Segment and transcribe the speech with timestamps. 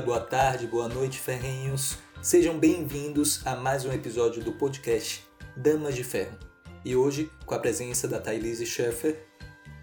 [0.00, 1.98] Dia, boa tarde, boa noite, ferrenhos.
[2.22, 5.22] Sejam bem-vindos a mais um episódio do podcast
[5.54, 6.38] Damas de Ferro.
[6.82, 9.26] E hoje, com a presença da Thailise Schaeffer.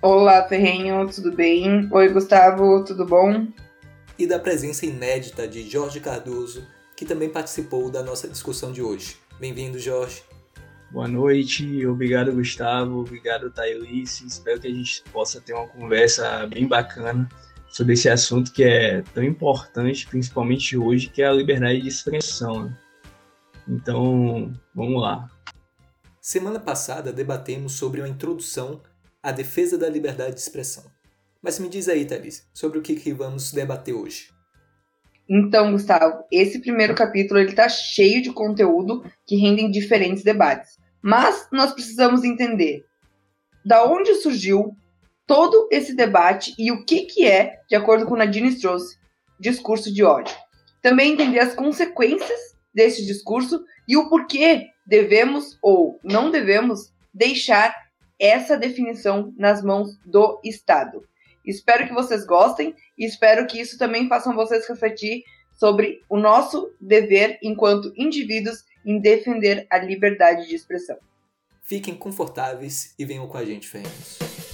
[0.01, 1.87] Olá, ferrenho, tudo bem?
[1.91, 3.47] Oi, Gustavo, tudo bom?
[4.17, 9.17] E da presença inédita de Jorge Cardoso, que também participou da nossa discussão de hoje.
[9.39, 10.23] Bem-vindo, Jorge.
[10.89, 14.25] Boa noite, obrigado Gustavo, obrigado Thailise.
[14.25, 17.29] Espero que a gente possa ter uma conversa bem bacana
[17.77, 22.63] sobre esse assunto que é tão importante, principalmente hoje, que é a liberdade de expressão.
[22.63, 22.77] Né?
[23.69, 25.29] Então, vamos lá.
[26.19, 28.81] Semana passada debatemos sobre uma introdução
[29.21, 30.85] à defesa da liberdade de expressão.
[31.39, 34.29] Mas me diz aí, Thaís, sobre o que, que vamos debater hoje.
[35.29, 40.79] Então, Gustavo, esse primeiro capítulo ele está cheio de conteúdo que rendem diferentes debates.
[40.99, 42.83] Mas nós precisamos entender
[43.63, 44.75] da onde surgiu
[45.27, 48.97] todo esse debate e o que, que é, de acordo com Nadine Strauss,
[49.37, 50.35] discurso de ódio.
[50.81, 52.39] Também entender as consequências
[52.73, 57.75] desse discurso e o porquê devemos ou não devemos deixar
[58.19, 61.03] essa definição nas mãos do Estado.
[61.45, 66.71] Espero que vocês gostem e espero que isso também faça vocês refletir sobre o nosso
[66.79, 70.97] dever enquanto indivíduos em defender a liberdade de expressão.
[71.63, 74.46] Fiquem confortáveis e venham com a gente, Ferreiros.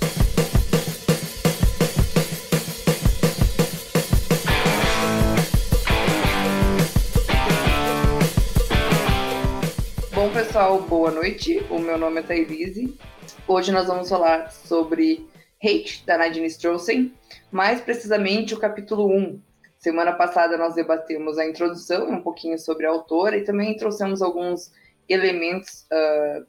[10.24, 11.60] Bom, pessoal, boa noite.
[11.70, 12.98] O meu nome é Thailise.
[13.46, 15.28] Hoje nós vamos falar sobre
[15.62, 17.14] Hate, da Nadine Strossen,
[17.52, 19.42] mais precisamente o capítulo 1.
[19.78, 24.72] Semana passada nós debatemos a introdução, um pouquinho sobre a autora, e também trouxemos alguns
[25.10, 26.48] elementos uh,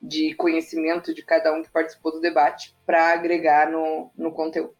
[0.00, 4.72] de conhecimento de cada um que participou do debate para agregar no, no conteúdo.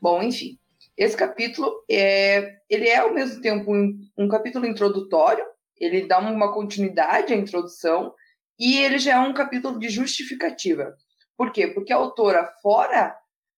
[0.00, 0.58] Bom, enfim,
[0.96, 5.44] esse capítulo é, ele é ao mesmo tempo um, um capítulo introdutório,
[5.80, 8.14] ele dá uma continuidade à introdução,
[8.58, 10.94] e ele já é um capítulo de justificativa.
[11.36, 11.68] Por quê?
[11.68, 13.16] Porque a autora, fora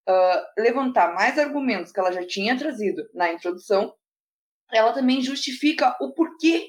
[0.08, 3.92] uh, levantar mais argumentos que ela já tinha trazido na introdução,
[4.72, 6.68] ela também justifica o porquê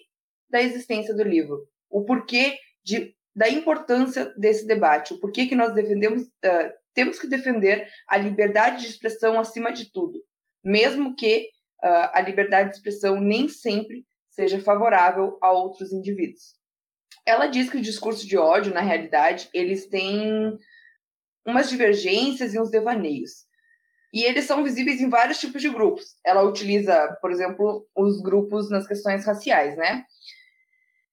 [0.49, 5.73] da existência do livro, o porquê de, da importância desse debate, o porquê que nós
[5.73, 10.19] defendemos, uh, temos que defender a liberdade de expressão acima de tudo,
[10.63, 11.49] mesmo que
[11.83, 16.55] uh, a liberdade de expressão nem sempre seja favorável a outros indivíduos.
[17.25, 20.57] Ela diz que o discurso de ódio, na realidade, eles têm
[21.45, 23.45] umas divergências e uns devaneios.
[24.13, 26.05] E eles são visíveis em vários tipos de grupos.
[26.25, 30.05] Ela utiliza, por exemplo, os grupos nas questões raciais, né?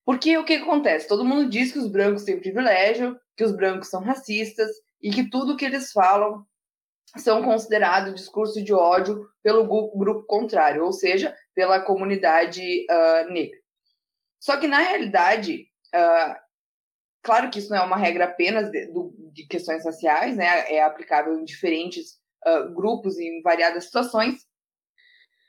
[0.05, 1.09] Porque o que acontece?
[1.09, 4.69] Todo mundo diz que os brancos têm privilégio, que os brancos são racistas
[5.01, 6.45] e que tudo que eles falam
[7.17, 13.59] são considerados discurso de ódio pelo grupo contrário, ou seja, pela comunidade uh, negra.
[14.41, 16.35] Só que, na realidade, uh,
[17.23, 18.91] Claro que isso não é uma regra apenas de,
[19.33, 20.73] de questões raciais, né?
[20.73, 24.47] É aplicável em diferentes uh, grupos e em variadas situações.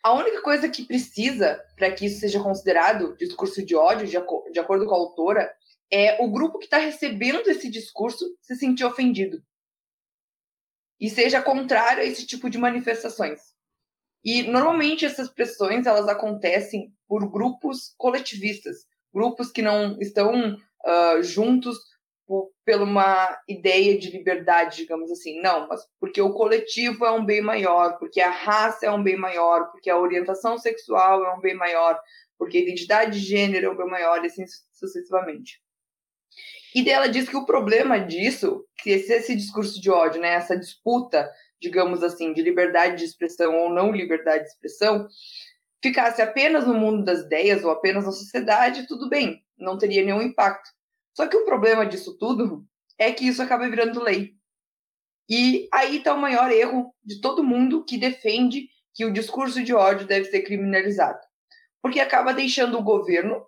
[0.04, 4.18] A única coisa que precisa para que isso seja considerado discurso de ódio, de,
[4.52, 5.50] de acordo com a autora,
[5.90, 9.42] é o grupo que está recebendo esse discurso se sentir ofendido
[11.00, 13.51] e seja contrário a esse tipo de manifestações.
[14.24, 21.78] E normalmente essas pressões elas acontecem por grupos coletivistas, grupos que não estão uh, juntos
[22.28, 25.42] por, pela uma ideia de liberdade, digamos assim.
[25.42, 29.18] Não, mas porque o coletivo é um bem maior, porque a raça é um bem
[29.18, 32.00] maior, porque a orientação sexual é um bem maior,
[32.38, 35.62] porque a identidade de gênero é um bem maior, e assim sucessivamente.
[36.74, 40.58] E dela diz que o problema disso, que esse, esse discurso de ódio, né, essa
[40.58, 41.30] disputa,
[41.62, 45.08] digamos assim, de liberdade de expressão ou não liberdade de expressão,
[45.82, 50.22] ficasse apenas no mundo das ideias ou apenas na sociedade, tudo bem não teria nenhum
[50.22, 50.70] impacto.
[51.16, 52.66] Só que o problema disso tudo
[52.98, 54.34] é que isso acaba virando lei.
[55.30, 59.74] E aí está o maior erro de todo mundo que defende que o discurso de
[59.74, 61.20] ódio deve ser criminalizado.
[61.82, 63.46] Porque acaba deixando o governo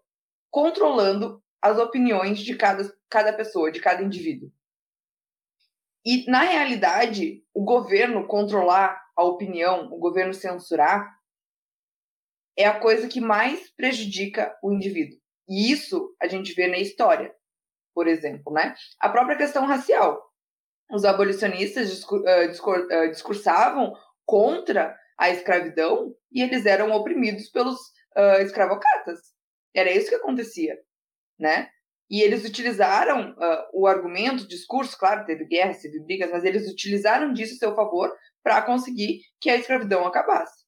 [0.49, 4.51] controlando as opiniões de cada, cada pessoa, de cada indivíduo.
[6.05, 11.09] E, na realidade, o governo controlar a opinião, o governo censurar,
[12.57, 15.17] é a coisa que mais prejudica o indivíduo.
[15.47, 17.33] E isso a gente vê na história,
[17.94, 18.75] por exemplo, né?
[19.00, 20.21] A própria questão racial.
[20.91, 22.05] Os abolicionistas
[23.09, 23.94] discursavam
[24.25, 27.79] contra a escravidão e eles eram oprimidos pelos
[28.15, 29.19] uh, escravocatas.
[29.73, 30.77] Era isso que acontecia,
[31.39, 31.69] né?
[32.13, 36.71] E eles utilizaram uh, o argumento, o discurso, claro, teve guerra, teve brigas, mas eles
[36.71, 40.63] utilizaram disso a seu favor para conseguir que a escravidão acabasse.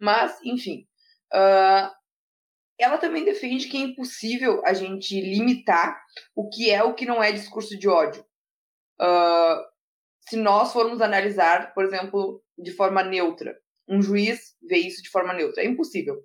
[0.00, 0.86] Mas, enfim.
[1.34, 1.90] Uh,
[2.78, 6.00] ela também defende que é impossível a gente limitar
[6.32, 8.24] o que é o que não é discurso de ódio.
[9.00, 9.66] Uh,
[10.28, 13.52] se nós formos analisar, por exemplo, de forma neutra,
[13.88, 15.64] um juiz vê isso de forma neutra.
[15.64, 16.22] É impossível.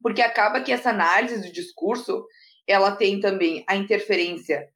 [0.00, 2.24] Porque acaba que essa análise do discurso,
[2.66, 4.68] ela tem também a interferência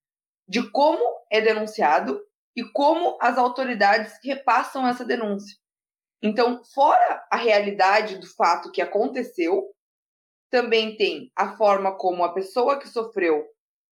[0.49, 2.21] de como é denunciado
[2.57, 5.57] e como as autoridades repassam essa denúncia.
[6.23, 9.71] Então, fora a realidade do fato que aconteceu,
[10.51, 13.47] também tem a forma como a pessoa que sofreu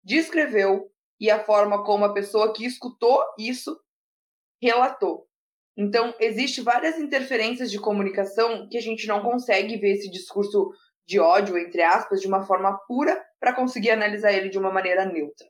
[0.05, 0.91] descreveu
[1.21, 3.79] e a forma como a pessoa que escutou isso
[4.61, 5.27] relatou.
[5.77, 10.73] Então, existe várias interferências de comunicação que a gente não consegue ver esse discurso
[11.08, 15.06] de ódio, entre aspas, de uma forma pura para conseguir analisar ele de uma maneira
[15.06, 15.46] neutra.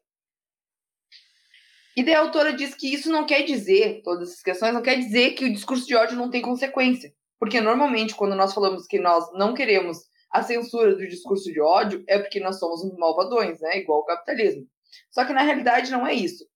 [1.97, 4.97] E daí a autora diz que isso não quer dizer, todas essas questões, não quer
[4.97, 7.13] dizer que o discurso de ódio não tem consequência.
[7.41, 9.99] Porque normalmente, quando nós falamos que nós não queremos
[10.31, 13.79] a censura do discurso de ódio, é porque nós somos malvadões, né?
[13.79, 14.65] Igual o capitalismo.
[15.11, 16.47] Só que na realidade não é isso.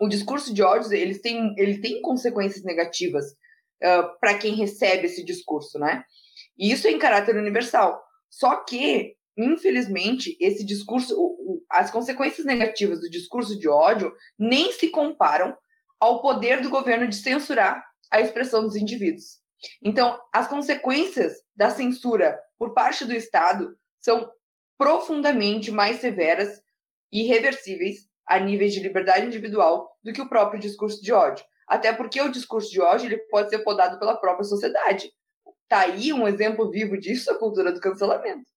[0.00, 5.24] O discurso de ódio ele tem, ele tem consequências negativas uh, para quem recebe esse
[5.24, 6.04] discurso, né?
[6.56, 8.00] E isso é em caráter universal.
[8.30, 11.16] Só que infelizmente, esse discurso,
[11.70, 15.56] as consequências negativas do discurso de ódio nem se comparam
[15.98, 19.38] ao poder do governo de censurar a expressão dos indivíduos.
[19.82, 24.30] Então, as consequências da censura por parte do Estado são
[24.78, 26.60] profundamente mais severas
[27.12, 31.44] e irreversíveis a níveis de liberdade individual do que o próprio discurso de ódio.
[31.66, 35.12] Até porque o discurso de ódio ele pode ser podado pela própria sociedade.
[35.70, 38.50] Tá aí um exemplo vivo disso, a cultura do cancelamento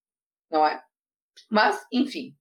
[0.53, 0.81] não é?
[1.49, 2.35] Mas, enfim,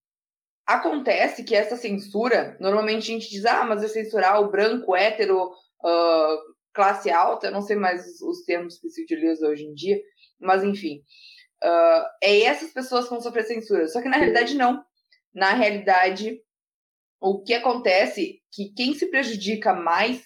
[0.67, 5.49] acontece que essa censura, normalmente a gente diz, ah, mas é censurar o branco, hétero,
[5.49, 6.39] uh,
[6.75, 9.99] classe alta, não sei mais os, os, termos que se utilizam hoje em dia,
[10.39, 11.03] mas enfim,
[11.65, 13.89] uh, é essas pessoas que vão sofrer censura.
[13.89, 14.85] Só que na realidade não.
[15.35, 16.39] Na realidade,
[17.19, 20.23] o que acontece que quem se prejudica mais,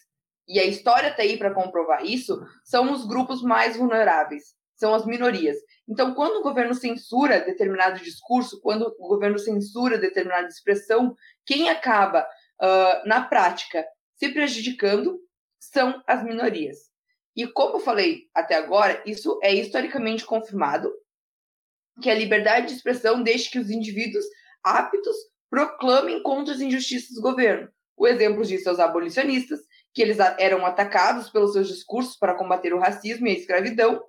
[0.46, 5.04] e a história está aí para comprovar isso, são os grupos mais vulneráveis, são as
[5.04, 5.56] minorias.
[5.88, 12.22] Então, quando o governo censura determinado discurso, quando o governo censura determinada expressão, quem acaba,
[12.60, 13.84] uh, na prática,
[14.16, 15.18] se prejudicando
[15.58, 16.78] são as minorias.
[17.34, 20.92] E como eu falei até agora, isso é historicamente confirmado,
[22.00, 24.24] que a liberdade de expressão deixa que os indivíduos
[24.62, 25.16] aptos
[25.50, 27.68] proclamem contra as injustiças do governo.
[27.96, 29.60] O exemplo disso é os abolicionistas,
[29.96, 34.04] que eles eram atacados pelos seus discursos para combater o racismo e a escravidão,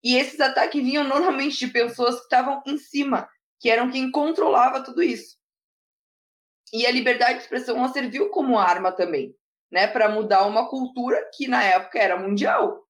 [0.00, 3.28] e esses ataques vinham normalmente de pessoas que estavam em cima,
[3.58, 5.36] que eram quem controlava tudo isso.
[6.72, 9.34] E a liberdade de expressão ela serviu como arma também,
[9.72, 12.84] né, para mudar uma cultura que na época era mundial.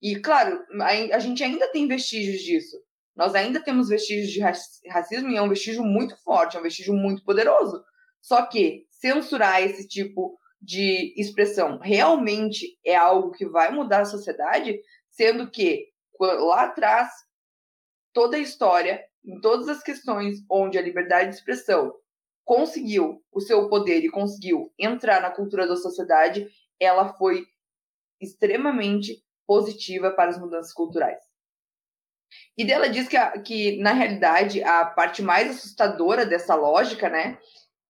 [0.00, 0.64] E claro,
[1.12, 2.78] a, gente ainda tem vestígios disso.
[3.14, 4.40] Nós ainda temos vestígios de
[4.88, 7.84] racismo e é um vestígio muito forte, é um vestígio muito poderoso.
[8.22, 14.80] Só que censurar esse tipo de expressão realmente é algo que vai mudar a sociedade,
[15.10, 15.88] sendo que
[16.18, 17.10] lá atrás,
[18.12, 21.92] toda a história, em todas as questões onde a liberdade de expressão
[22.44, 26.48] conseguiu o seu poder e conseguiu entrar na cultura da sociedade,
[26.80, 27.44] ela foi
[28.20, 31.22] extremamente positiva para as mudanças culturais.
[32.56, 37.38] E dela diz que, a, que, na realidade, a parte mais assustadora dessa lógica, né,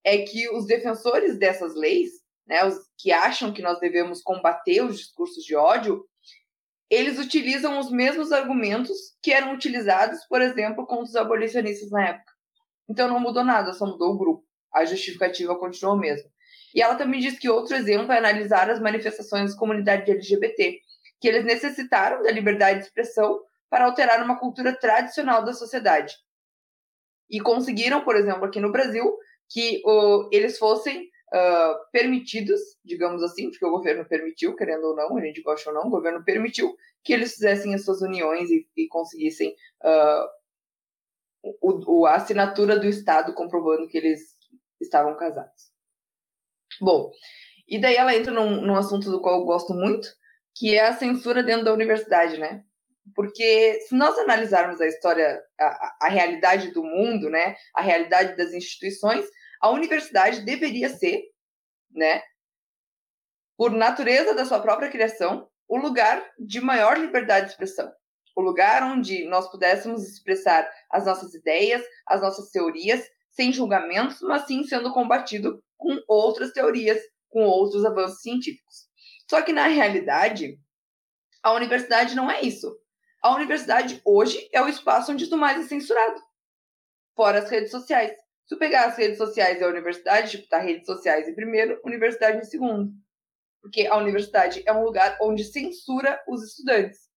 [0.05, 4.99] é que os defensores dessas leis, né, os que acham que nós devemos combater os
[4.99, 6.05] discursos de ódio,
[6.91, 12.33] eles utilizam os mesmos argumentos que eram utilizados, por exemplo, contra os abolicionistas na época.
[12.89, 14.45] Então não mudou nada, só mudou o grupo.
[14.73, 16.29] A justificativa continuou mesmo.
[16.75, 20.81] E ela também diz que outro exemplo é analisar as manifestações da comunidade LGBT,
[21.21, 26.15] que eles necessitaram da liberdade de expressão para alterar uma cultura tradicional da sociedade.
[27.31, 29.17] E conseguiram, por exemplo, aqui no Brasil,
[29.49, 29.83] que
[30.31, 35.43] eles fossem uh, permitidos, digamos assim, porque o governo permitiu, querendo ou não, a gente
[35.43, 39.55] gosta ou não, o governo permitiu que eles fizessem as suas uniões e, e conseguissem
[39.83, 40.29] uh,
[41.61, 44.21] o, o, a assinatura do Estado comprovando que eles
[44.81, 45.73] estavam casados.
[46.81, 47.11] Bom,
[47.69, 50.09] e daí ela entra num, num assunto do qual eu gosto muito,
[50.55, 52.65] que é a censura dentro da universidade, né?
[53.15, 58.55] Porque se nós analisarmos a história, a, a realidade do mundo, né, a realidade das
[58.55, 59.27] instituições,
[59.65, 61.23] a universidade deveria ser,
[61.91, 62.23] né,
[63.57, 67.91] por natureza da sua própria criação, o lugar de maior liberdade de expressão.
[68.37, 74.47] O lugar onde nós pudéssemos expressar as nossas ideias, as nossas teorias, sem julgamentos, mas
[74.47, 78.87] sim sendo combatido com outras teorias, com outros avanços científicos.
[79.31, 80.59] Só que na realidade,
[81.43, 82.71] a universidade não é isso.
[83.23, 86.21] A universidade hoje é o espaço onde tu mais é censurado.
[87.17, 88.24] Fora as redes sociais.
[88.45, 91.81] Se tu pegar as redes sociais e a universidade, tipo, tá redes sociais em primeiro,
[91.85, 92.93] universidade em segundo.
[93.63, 97.09] Porque a universidade é um lugar onde censura os estudantes.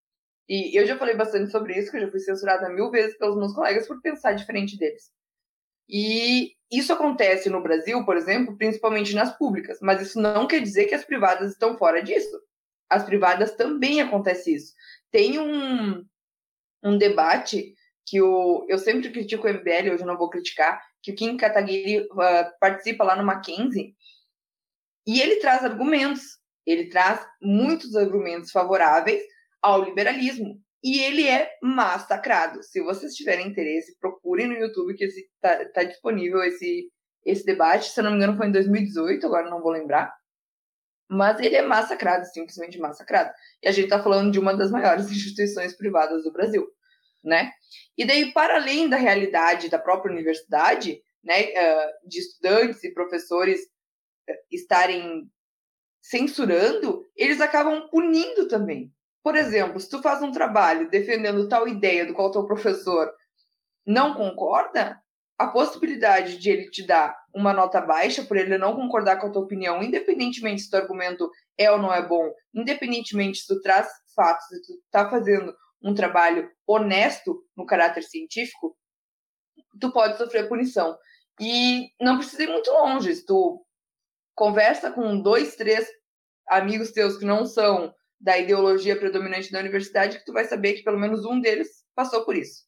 [0.47, 3.35] E eu já falei bastante sobre isso, que eu já fui censurada mil vezes pelos
[3.35, 5.11] meus colegas por pensar diferente deles.
[5.89, 10.85] E isso acontece no Brasil, por exemplo, principalmente nas públicas, mas isso não quer dizer
[10.85, 12.41] que as privadas estão fora disso.
[12.89, 14.73] As privadas também acontece isso.
[15.11, 16.05] Tem um,
[16.83, 17.73] um debate
[18.05, 21.37] que o, eu sempre critico o MBL, hoje eu não vou criticar, que o Kim
[21.37, 23.95] Kataguiri uh, participa lá no Mackenzie,
[25.07, 26.21] e ele traz argumentos,
[26.65, 29.21] ele traz muitos argumentos favoráveis
[29.61, 30.61] ao liberalismo.
[30.83, 32.61] E ele é massacrado.
[32.61, 36.91] Se vocês tiverem interesse, procurem no YouTube que está tá disponível esse,
[37.25, 37.89] esse debate.
[37.89, 40.13] Se eu não me engano, foi em 2018, agora não vou lembrar.
[41.09, 43.31] Mas ele é massacrado, simplesmente massacrado.
[43.63, 46.67] E a gente está falando de uma das maiores instituições privadas do Brasil,
[47.27, 47.51] né?
[47.97, 51.43] E daí, para além da realidade da própria universidade, né,
[52.05, 53.59] de estudantes e professores
[54.51, 55.29] estarem
[56.01, 58.91] censurando, eles acabam punindo também.
[59.21, 63.11] Por exemplo, se tu faz um trabalho defendendo tal ideia do qual teu professor
[63.85, 64.97] não concorda,
[65.37, 69.31] a possibilidade de ele te dar uma nota baixa por ele não concordar com a
[69.31, 73.87] tua opinião, independentemente se o argumento é ou não é bom, independentemente se tu traz
[74.15, 78.77] fatos, se tu tá fazendo um trabalho honesto no caráter científico,
[79.79, 80.97] tu pode sofrer punição.
[81.39, 83.15] E não precisa ir muito longe.
[83.15, 83.63] Se tu
[84.35, 85.87] conversa com dois, três
[86.47, 90.83] amigos teus que não são da ideologia predominante da universidade, que tu vai saber que
[90.83, 92.65] pelo menos um deles passou por isso.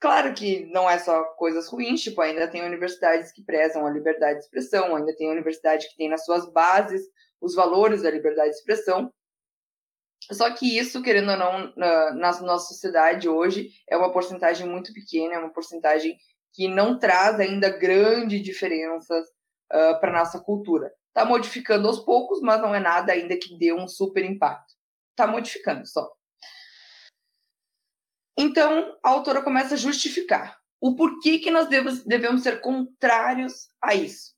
[0.00, 4.38] Claro que não é só coisas ruins, tipo, ainda tem universidades que prezam a liberdade
[4.38, 7.02] de expressão, ainda tem universidade que tem nas suas bases
[7.40, 9.10] os valores da liberdade de expressão.
[10.32, 14.92] Só que isso, querendo ou não, na, na nossa sociedade hoje, é uma porcentagem muito
[14.92, 16.16] pequena, é uma porcentagem
[16.52, 19.26] que não traz ainda grandes diferenças
[19.72, 20.92] uh, para nossa cultura.
[21.08, 24.74] Está modificando aos poucos, mas não é nada ainda que dê um super impacto.
[25.10, 26.10] Está modificando só.
[28.36, 33.94] Então, a autora começa a justificar o porquê que nós devemos, devemos ser contrários a
[33.94, 34.34] isso.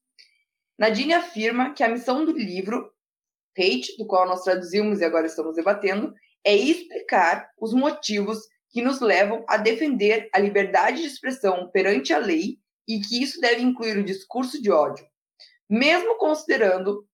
[0.79, 2.93] Nadine afirma que a missão do livro,
[3.59, 6.13] Hate, do qual nós traduzimos e agora estamos debatendo,
[6.45, 8.39] é explicar os motivos
[8.71, 13.41] que nos levam a defender a liberdade de expressão perante a lei e que isso
[13.41, 15.07] deve incluir o discurso de ódio,
[15.69, 17.07] mesmo considerando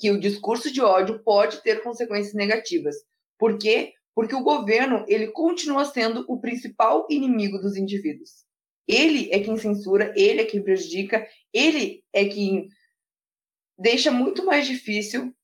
[0.00, 2.96] que o discurso de ódio pode ter consequências negativas.
[3.38, 3.92] Por quê?
[4.14, 8.46] Porque o governo ele continua sendo o principal inimigo dos indivíduos.
[8.88, 12.68] Ele é quem censura, ele é quem prejudica, ele é quem
[13.78, 15.34] deixa muito mais difícil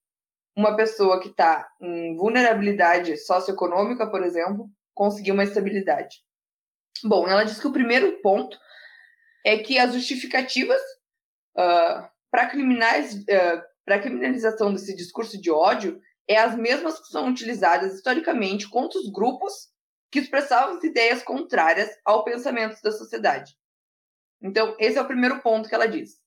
[0.57, 6.19] uma pessoa que está em vulnerabilidade socioeconômica, por exemplo, conseguir uma estabilidade.
[7.05, 8.59] Bom, ela diz que o primeiro ponto
[9.45, 10.81] é que as justificativas
[11.57, 17.29] uh, para criminais, uh, para criminalização desse discurso de ódio é as mesmas que são
[17.29, 19.73] utilizadas historicamente contra os grupos
[20.11, 23.57] que expressavam as ideias contrárias ao pensamento da sociedade.
[24.41, 26.21] Então, esse é o primeiro ponto que ela diz.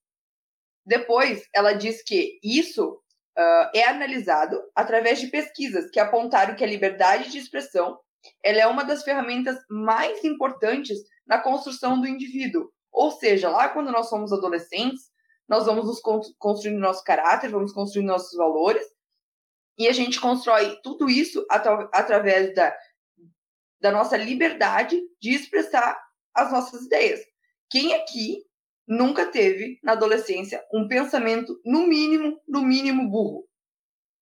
[0.86, 3.02] Depois, ela diz que isso
[3.38, 8.00] uh, é analisado através de pesquisas que apontaram que a liberdade de expressão
[8.44, 12.72] ela é uma das ferramentas mais importantes na construção do indivíduo.
[12.92, 15.12] Ou seja, lá quando nós somos adolescentes,
[15.48, 16.02] nós vamos nos
[16.40, 18.86] construindo nosso caráter, vamos construindo nossos valores,
[19.78, 22.76] e a gente constrói tudo isso atra através da,
[23.80, 26.02] da nossa liberdade de expressar
[26.34, 27.20] as nossas ideias.
[27.70, 28.45] Quem aqui
[28.88, 33.48] nunca teve, na adolescência, um pensamento, no mínimo, no mínimo burro?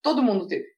[0.01, 0.73] Todo mundo teve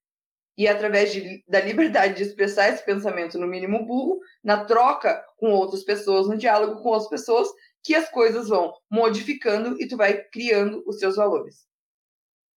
[0.57, 5.51] e através de, da liberdade de expressar esse pensamento, no mínimo burro, na troca com
[5.51, 7.49] outras pessoas, no diálogo com outras pessoas,
[7.83, 11.67] que as coisas vão modificando e tu vai criando os seus valores.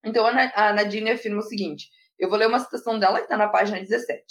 [0.03, 3.49] Então a Nadine afirma o seguinte: eu vou ler uma citação dela que está na
[3.49, 4.23] página 17.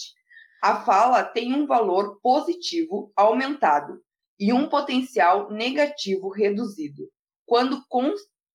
[0.63, 4.03] A fala tem um valor positivo aumentado
[4.39, 7.11] e um potencial negativo reduzido,
[7.45, 7.83] quando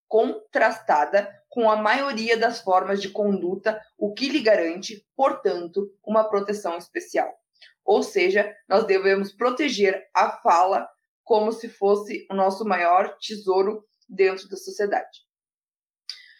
[0.07, 6.77] contrastada com a maioria das formas de conduta, o que lhe garante, portanto, uma proteção
[6.77, 7.31] especial.
[7.83, 10.87] Ou seja, nós devemos proteger a fala
[11.23, 15.21] como se fosse o nosso maior tesouro dentro da sociedade.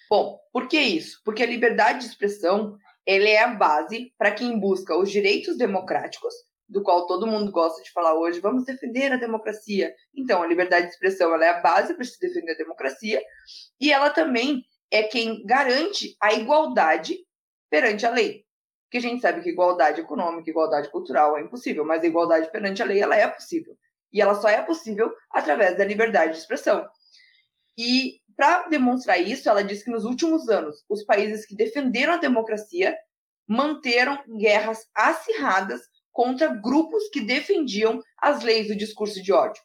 [0.10, 1.22] Bom, por que isso?
[1.24, 6.34] Porque a liberdade de expressão ela é a base para quem busca os direitos democráticos,
[6.74, 9.94] do qual todo mundo gosta de falar hoje, vamos defender a democracia.
[10.14, 13.22] Então, a liberdade de expressão é a base para se defender a democracia,
[13.80, 17.20] e ela também é quem garante a igualdade
[17.70, 18.44] perante a lei.
[18.86, 22.82] Porque a gente sabe que igualdade econômica, igualdade cultural é impossível, mas a igualdade perante
[22.82, 23.76] a lei ela é possível.
[24.12, 26.88] E ela só é possível através da liberdade de expressão.
[27.78, 32.18] E para demonstrar isso, ela diz que nos últimos anos, os países que defenderam a
[32.18, 32.96] democracia
[33.48, 35.82] manteram guerras acirradas
[36.14, 39.62] contra grupos que defendiam as leis do discurso de ódio.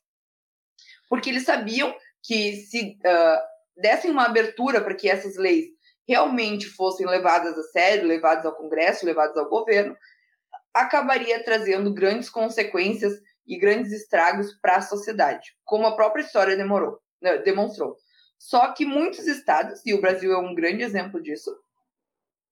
[1.09, 3.39] Porque eles sabiam que se uh,
[3.77, 5.67] dessem uma abertura para que essas leis
[6.09, 9.97] realmente fossem levadas a sério, levadas ao Congresso, levadas ao governo,
[10.73, 13.13] acabaria trazendo grandes consequências
[13.47, 17.97] e grandes estragos para a sociedade, como a própria história demorou, né, demonstrou.
[18.39, 21.55] Só que muitos estados, e o Brasil é um grande exemplo disso,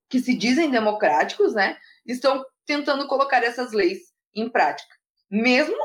[0.09, 4.95] que se dizem democráticos, né, estão tentando colocar essas leis em prática,
[5.31, 5.77] mesmo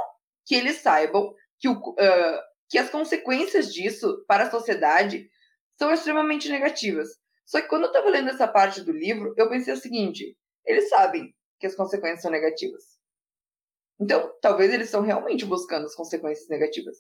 [0.46, 5.30] que eles saibam que, o, uh, que as consequências disso para a sociedade
[5.78, 7.10] são extremamente negativas.
[7.46, 10.90] Só que quando eu estava lendo essa parte do livro, eu pensei o seguinte: eles
[10.90, 13.00] sabem que as consequências são negativas.
[14.00, 16.98] Então, talvez eles estão realmente buscando as consequências negativas.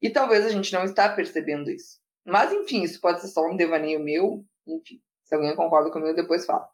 [0.00, 1.98] E talvez a gente não está percebendo isso.
[2.24, 4.44] Mas, enfim, isso pode ser só um devaneio meu.
[4.66, 6.68] Enfim, se alguém concorda comigo, depois fala.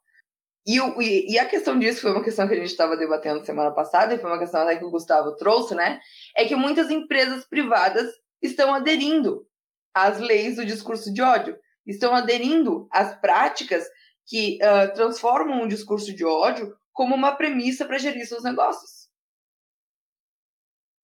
[0.64, 4.14] E, e, a questão disso foi uma questão que a gente estava debatendo semana passada,
[4.14, 6.00] e foi uma questão até que o Gustavo trouxe, né?
[6.36, 8.08] É que muitas empresas privadas
[8.40, 9.44] estão aderindo
[9.92, 13.84] às leis do discurso de ódio, estão aderindo às práticas
[14.24, 19.08] que uh, transformam o discurso de ódio como uma premissa para gerir seus negócios.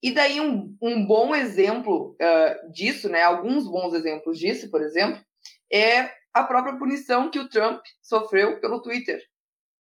[0.00, 3.24] E daí um, um bom exemplo uh, disso, né?
[3.24, 5.20] Alguns bons exemplos disso, por exemplo,
[5.72, 9.20] é a própria punição que o Trump sofreu pelo Twitter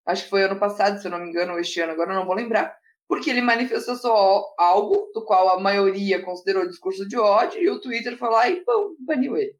[0.08, 2.16] acho que foi ano passado, se eu não me engano, ou este ano, agora eu
[2.16, 2.74] não vou lembrar,
[3.06, 7.80] porque ele manifestou só algo do qual a maioria considerou discurso de ódio e o
[7.80, 9.54] Twitter foi lá e pum, baniu ele.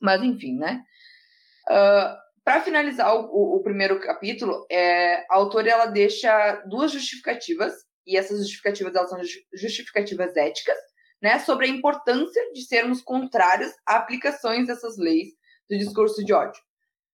[0.00, 0.82] Mas enfim, né?
[1.68, 7.72] Uh, ah, Para finalizar o, o, primeiro capítulo, é, a autora ela deixa duas justificativas,
[8.04, 9.20] e essas justificativas elas são
[9.54, 10.76] justificativas éticas,
[11.22, 15.28] né, sobre a importância de sermos contrários a aplicações dessas leis
[15.68, 16.60] do discurso de ódio.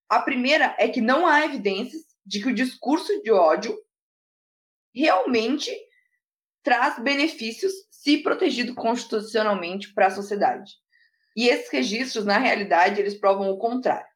[0.08, 3.76] A primeira é que não há evidências de que o discurso de ódio
[4.94, 5.70] realmente
[6.62, 10.72] traz benefícios se protegido constitucionalmente para a sociedade.
[11.36, 14.10] E esses registros, na realidade, eles provam o contrário.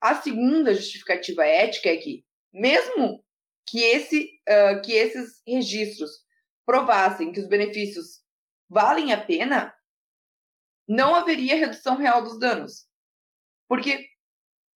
[0.00, 3.24] A segunda justificativa ética é que, mesmo
[3.68, 6.10] que, esse, uh, que esses registros
[6.64, 8.22] provassem que os benefícios
[8.68, 9.74] valem a pena,
[10.88, 12.86] não haveria redução real dos danos.
[13.68, 14.08] Porque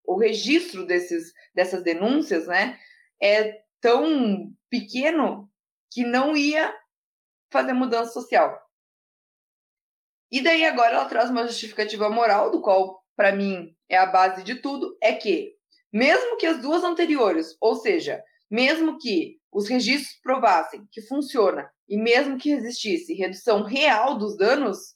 [0.07, 2.79] o registro desses, dessas denúncias, né,
[3.21, 5.49] é tão pequeno
[5.91, 6.75] que não ia
[7.51, 8.59] fazer mudança social.
[10.31, 14.43] E daí agora ela traz uma justificativa moral, do qual, para mim, é a base
[14.43, 15.55] de tudo, é que,
[15.93, 21.97] mesmo que as duas anteriores, ou seja, mesmo que os registros provassem que funciona e
[21.97, 24.95] mesmo que existisse redução real dos danos,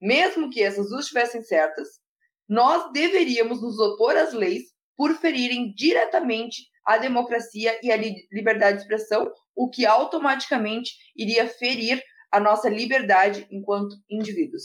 [0.00, 2.00] mesmo que essas duas estivessem certas,
[2.48, 4.64] nós deveríamos nos opor às leis
[4.96, 7.96] por ferirem diretamente a democracia e a
[8.30, 14.64] liberdade de expressão, o que automaticamente iria ferir a nossa liberdade enquanto indivíduos.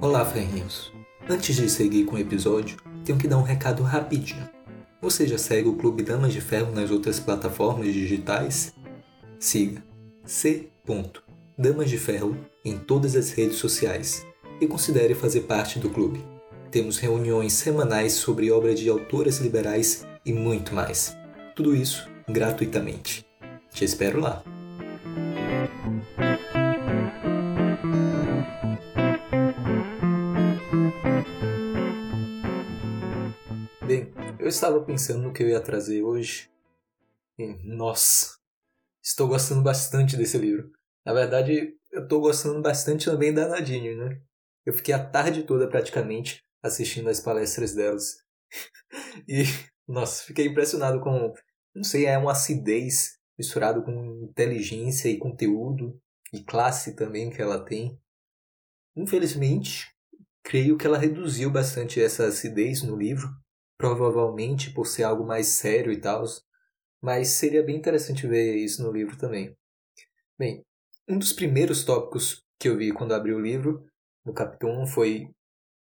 [0.00, 0.92] Olá, ferrinhos.
[1.28, 4.53] Antes de seguir com o episódio, tenho que dar um recado rapidinho.
[5.04, 8.72] Você já segue o Clube Damas de Ferro nas outras plataformas digitais?
[9.38, 9.84] Siga
[10.24, 10.70] C.
[11.58, 14.26] Damas de Ferro em todas as redes sociais
[14.62, 16.24] e considere fazer parte do clube.
[16.70, 21.14] Temos reuniões semanais sobre obras de autoras liberais e muito mais.
[21.54, 23.26] Tudo isso gratuitamente.
[23.74, 24.42] Te espero lá!
[34.54, 36.50] Estava pensando no que eu ia trazer hoje.
[37.38, 38.38] E, nossa,
[39.02, 40.70] estou gostando bastante desse livro.
[41.04, 44.20] Na verdade, eu estou gostando bastante também da Nadine, né?
[44.64, 48.18] Eu fiquei a tarde toda praticamente assistindo as palestras delas.
[49.28, 49.44] e,
[49.86, 51.34] nossa, fiquei impressionado com,
[51.74, 56.00] não sei, é uma acidez misturado com inteligência e conteúdo
[56.32, 58.00] e classe também que ela tem.
[58.96, 59.92] Infelizmente,
[60.42, 63.28] creio que ela reduziu bastante essa acidez no livro
[63.76, 66.24] provavelmente por ser algo mais sério e tal,
[67.00, 69.56] mas seria bem interessante ver isso no livro também.
[70.38, 70.64] Bem,
[71.08, 73.86] um dos primeiros tópicos que eu vi quando abri o livro,
[74.24, 75.28] no capítulo 1, foi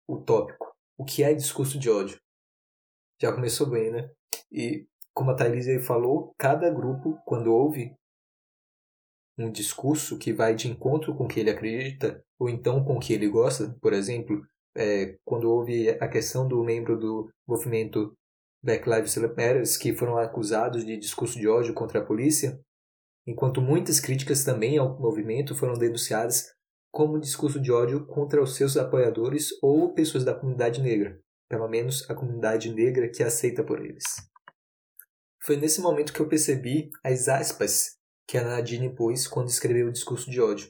[0.06, 2.20] o tópico: o que é discurso de ódio?
[3.20, 4.10] Já começou bem, né?
[4.52, 7.94] E, como a Thaís falou, cada grupo, quando ouve
[9.36, 13.00] um discurso que vai de encontro com o que ele acredita, ou então com o
[13.00, 18.14] que ele gosta, por exemplo, é, quando houve a questão do membro do movimento
[18.62, 22.60] Black Lives Matter que foram acusados de discurso de ódio contra a polícia,
[23.26, 26.52] enquanto muitas críticas também ao movimento foram denunciadas
[26.92, 32.08] como discurso de ódio contra os seus apoiadores ou pessoas da comunidade negra, pelo menos
[32.10, 34.04] a comunidade negra que aceita por eles.
[35.42, 37.96] Foi nesse momento que eu percebi as aspas
[38.28, 40.68] que a Nadine pôs quando escreveu o discurso de ódio.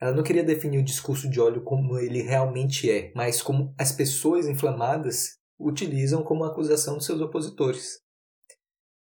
[0.00, 3.92] Ela não queria definir o discurso de ódio como ele realmente é, mas como as
[3.92, 8.00] pessoas inflamadas utilizam como acusação de seus opositores.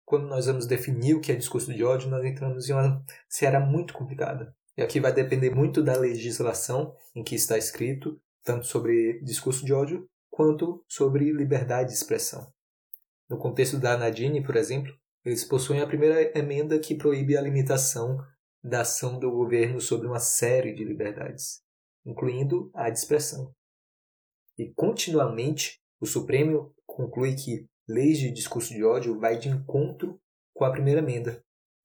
[0.04, 3.60] Quando nós vamos definir o que é discurso de ódio, nós entramos em uma seara
[3.60, 4.52] muito complicada.
[4.76, 9.72] E aqui vai depender muito da legislação em que está escrito, tanto sobre discurso de
[9.72, 12.50] ódio quanto sobre liberdade de expressão.
[13.28, 14.92] No contexto da Nadine, por exemplo,
[15.24, 18.18] eles possuem a primeira emenda que proíbe a limitação
[18.62, 21.62] da ação do governo sobre uma série de liberdades,
[22.04, 23.54] incluindo a de expressão.
[24.58, 30.20] E continuamente o Supremo conclui que leis de discurso de ódio vai de encontro
[30.54, 31.42] com a primeira emenda.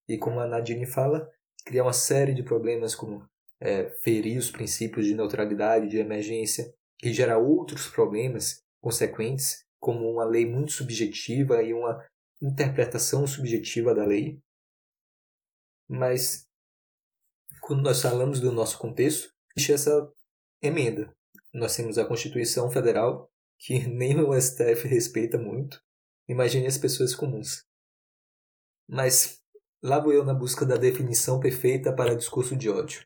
[0.07, 1.29] E como a Nadine fala,
[1.65, 3.27] cria uma série de problemas como
[3.61, 10.25] é, ferir os princípios de neutralidade, de emergência, que gera outros problemas consequentes, como uma
[10.25, 12.03] lei muito subjetiva e uma
[12.41, 14.41] interpretação subjetiva da lei.
[15.87, 16.47] Mas
[17.63, 20.11] quando nós falamos do nosso contexto, existe essa
[20.61, 21.09] emenda.
[21.53, 25.81] Nós temos a Constituição Federal, que nem o STF respeita muito.
[26.27, 27.63] Imagine as pessoas comuns.
[28.87, 29.39] Mas
[29.81, 33.05] lá vou eu na busca da definição perfeita para discurso de ódio.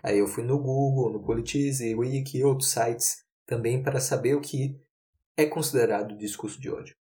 [0.00, 4.40] Aí eu fui no Google, no Politize, Wiki e outros sites também para saber o
[4.40, 4.80] que
[5.36, 6.94] é considerado discurso de ódio.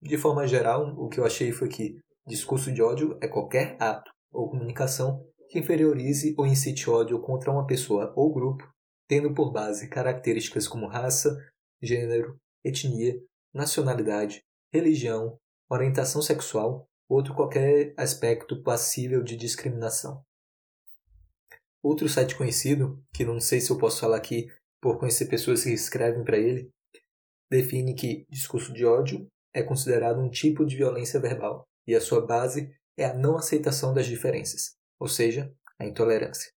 [0.00, 4.10] De forma geral, o que eu achei foi que discurso de ódio é qualquer ato
[4.32, 5.22] ou comunicação
[5.54, 8.68] que inferiorize ou incite ódio contra uma pessoa ou grupo,
[9.08, 11.38] tendo por base características como raça,
[11.80, 13.22] gênero, etnia,
[13.54, 15.38] nacionalidade, religião,
[15.70, 20.24] orientação sexual, outro qualquer aspecto passível de discriminação.
[21.80, 24.48] Outro site conhecido, que não sei se eu posso falar aqui
[24.82, 26.68] por conhecer pessoas que escrevem para ele,
[27.48, 32.26] define que discurso de ódio é considerado um tipo de violência verbal e a sua
[32.26, 36.52] base é a não aceitação das diferenças, ou seja, a intolerância.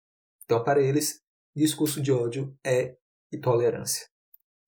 [0.46, 1.22] Então, para eles,
[1.56, 2.96] discurso de ódio é
[3.32, 4.08] intolerância.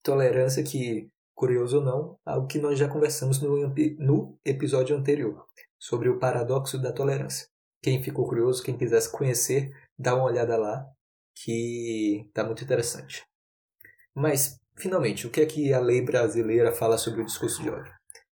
[0.04, 3.68] Tolerância que, curioso ou não, algo que nós já conversamos no,
[4.00, 5.46] no episódio anterior,
[5.78, 7.48] sobre o paradoxo da tolerância.
[7.82, 10.86] Quem ficou curioso, quem quisesse conhecer, dá uma olhada lá,
[11.36, 13.24] que está muito interessante.
[14.14, 17.94] Mas, finalmente, o que é que a lei brasileira fala sobre o discurso de ódio?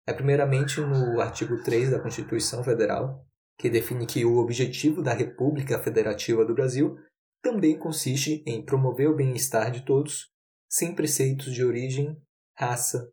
[0.08, 3.26] É primeiramente no artigo 3 da Constituição Federal,
[3.58, 6.98] que define que o objetivo da República Federativa do Brasil
[7.42, 10.32] também consiste em promover o bem-estar de todos,
[10.70, 12.18] sem preceitos de origem,
[12.58, 13.12] raça,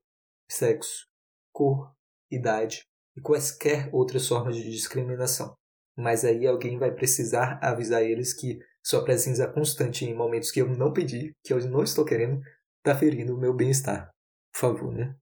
[0.51, 1.07] sexo,
[1.53, 1.93] cor,
[2.31, 2.83] idade
[3.17, 5.55] e quaisquer outras formas de discriminação.
[5.97, 10.69] Mas aí alguém vai precisar avisar eles que sua presença constante em momentos que eu
[10.69, 12.41] não pedi, que eu não estou querendo,
[12.79, 14.09] está ferindo o meu bem-estar.
[14.53, 15.15] Por favor, né?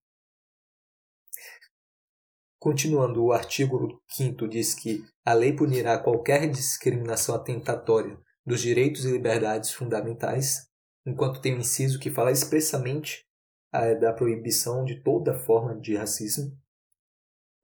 [2.59, 9.13] Continuando, o artigo 5 diz que a lei punirá qualquer discriminação atentatória dos direitos e
[9.13, 10.69] liberdades fundamentais,
[11.07, 13.25] enquanto tem um inciso que fala expressamente
[13.73, 16.51] a, da proibição de toda forma de racismo.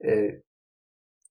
[0.00, 0.40] É,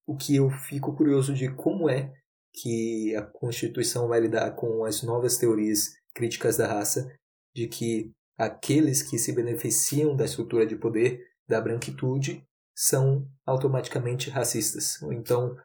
[0.06, 2.14] o que eu fico curioso de como é
[2.52, 7.10] que a Constituição vai lidar com as novas teorias críticas da raça,
[7.56, 12.46] de que aqueles que se beneficiam da estrutura de poder da branquitude
[12.76, 15.02] são automaticamente racistas.
[15.02, 15.56] Ou então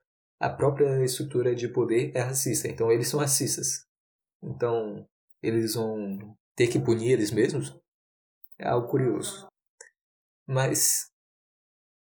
[0.41, 3.87] a própria estrutura de poder é racista, então eles são racistas.
[4.43, 5.07] Então
[5.43, 7.77] eles vão ter que punir eles mesmos?
[8.59, 9.47] É algo curioso.
[10.47, 11.11] Mas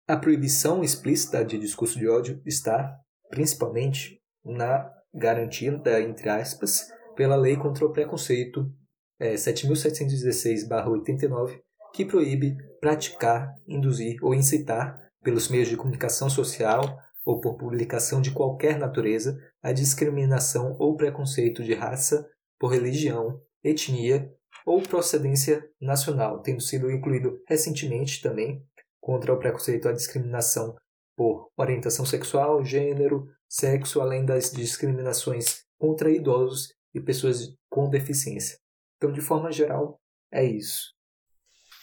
[0.08, 7.56] a proibição explícita de discurso de ódio está principalmente na garantida, entre aspas, pela Lei
[7.56, 8.74] contra o Preconceito
[9.20, 11.62] é, 7.716-89,
[11.94, 18.32] que proíbe praticar, induzir ou incitar, pelos meios de comunicação social ou por publicação de
[18.32, 24.30] qualquer natureza, a discriminação ou preconceito de raça, por religião, etnia
[24.66, 28.62] ou procedência nacional, tendo sido incluído recentemente também
[29.00, 30.76] contra o preconceito à discriminação
[31.16, 38.58] por orientação sexual, gênero, sexo, além das discriminações contra idosos e pessoas com deficiência.
[38.98, 40.93] Então, de forma geral, é isso.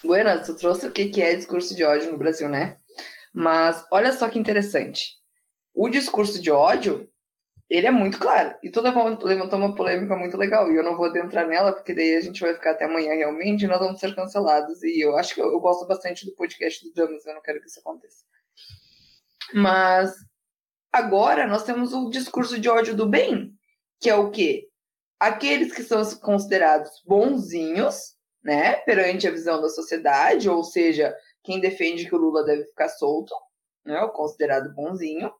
[0.02, 2.78] Bueno, tu trouxe o que é discurso de ódio no Brasil, né?
[3.32, 5.16] Mas olha só que interessante.
[5.74, 7.08] O discurso de ódio,
[7.68, 8.56] ele é muito claro.
[8.62, 10.70] E tu levantou uma polêmica muito legal.
[10.70, 13.64] E eu não vou adentrar nela, porque daí a gente vai ficar até amanhã realmente
[13.64, 14.82] e nós vamos ser cancelados.
[14.82, 17.60] E eu acho que eu, eu gosto bastante do podcast do Damas, eu não quero
[17.60, 18.24] que isso aconteça.
[19.54, 20.12] Mas
[20.92, 23.52] agora nós temos o discurso de ódio do bem,
[24.00, 24.68] que é o quê?
[25.18, 32.08] Aqueles que são considerados bonzinhos, né, perante a visão da sociedade, ou seja, quem defende
[32.08, 33.34] que o Lula deve ficar solto,
[33.84, 35.32] né, o considerado bonzinho.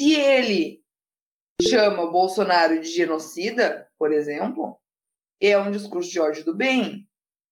[0.00, 0.82] Se ele
[1.60, 4.78] chama o Bolsonaro de genocida, por exemplo,
[5.40, 7.08] é um discurso de ódio do bem,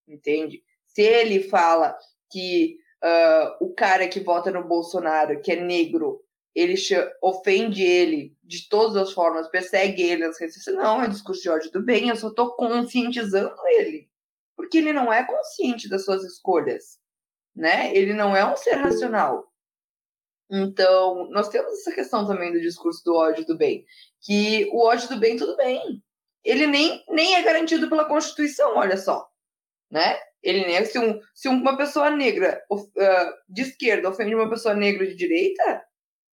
[0.08, 0.62] entende?
[0.86, 1.96] Se ele fala
[2.30, 6.22] que uh, o cara que vota no Bolsonaro, que é negro,
[6.54, 6.74] ele
[7.22, 11.48] ofende ele de todas as formas, persegue ele nas redes sociais, não, é discurso de
[11.48, 14.08] ódio do bem, eu só estou conscientizando ele.
[14.56, 16.98] Porque ele não é consciente das suas escolhas,
[17.54, 17.94] né?
[17.96, 19.50] Ele não é um ser racional.
[20.50, 23.84] Então, nós temos essa questão também do discurso do ódio do bem,
[24.20, 26.02] que o ódio do bem, tudo bem.
[26.44, 29.28] Ele nem, nem é garantido pela Constituição, olha só,
[29.90, 30.18] né?
[30.42, 32.82] Ele nem é, se, um, se uma pessoa negra uh,
[33.48, 35.84] de esquerda ofende uma pessoa negra de direita,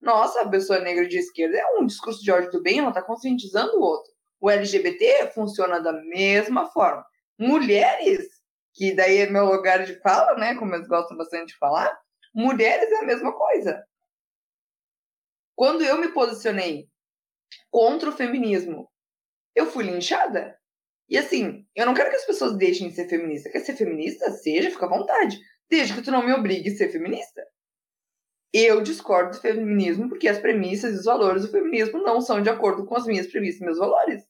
[0.02, 3.02] nossa, a pessoa negra de esquerda é um discurso de ódio do bem, ela está
[3.02, 4.12] conscientizando o outro.
[4.40, 7.06] O LGBT funciona da mesma forma.
[7.40, 8.28] Mulheres,
[8.74, 10.56] que daí é meu lugar de fala, né?
[10.56, 11.98] Como eu gosto bastante de falar,
[12.34, 13.84] mulheres é a mesma coisa.
[15.56, 16.88] Quando eu me posicionei
[17.72, 18.92] contra o feminismo,
[19.56, 20.56] eu fui linchada.
[21.10, 23.50] E assim, eu não quero que as pessoas deixem de ser feminista.
[23.50, 24.30] Quer ser feminista?
[24.32, 25.40] Seja, fica à vontade.
[25.68, 27.44] Desde que tu não me obrigue a ser feminista.
[28.54, 32.50] Eu discordo do feminismo porque as premissas e os valores do feminismo não são de
[32.50, 34.24] acordo com as minhas premissas e meus valores.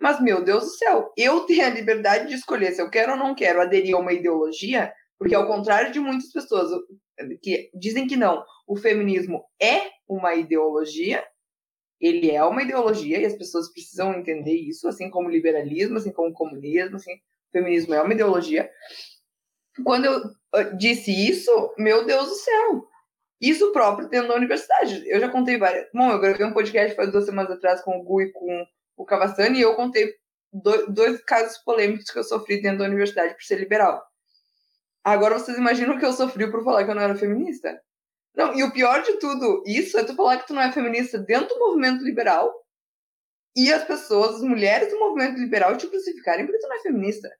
[0.00, 3.18] Mas, meu Deus do céu, eu tenho a liberdade de escolher se eu quero ou
[3.18, 6.70] não quero aderir a uma ideologia, porque ao contrário de muitas pessoas
[7.42, 11.24] que dizem que não, o feminismo é uma ideologia,
[11.98, 16.12] ele é uma ideologia e as pessoas precisam entender isso, assim como o liberalismo, assim
[16.12, 18.70] como o comunismo, assim, o feminismo é uma ideologia.
[19.82, 22.88] Quando eu disse isso, meu Deus do céu,
[23.40, 25.02] isso próprio dentro da universidade.
[25.06, 25.86] Eu já contei várias.
[25.92, 29.04] Bom, eu gravei um podcast faz duas semanas atrás com o Gu e com o
[29.04, 30.14] Cavassani e eu contei
[30.52, 34.02] dois, casos polêmicos que eu sofri dentro da universidade por ser liberal.
[35.04, 37.80] Agora vocês imaginam que eu sofri por falar que eu não era feminista?
[38.34, 41.18] Não, e o pior de tudo isso é tu falar que tu não é feminista
[41.18, 42.52] dentro do movimento liberal
[43.54, 47.30] e as pessoas, as mulheres do movimento liberal te crucificarem porque tu não é feminista.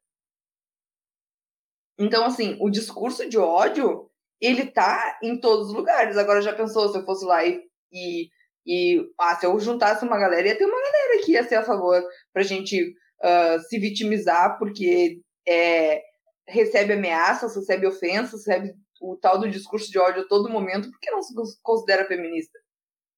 [1.99, 6.17] Então, assim, o discurso de ódio, ele tá em todos os lugares.
[6.17, 8.29] Agora, já pensou se eu fosse lá e, e,
[8.67, 11.65] e ah, se eu juntasse uma galera, ia ter uma galera que ia ser a
[11.65, 16.03] favor pra gente uh, se vitimizar porque é,
[16.49, 21.11] recebe ameaças, recebe ofensas, recebe o tal do discurso de ódio a todo momento, porque
[21.11, 22.59] não se considera feminista.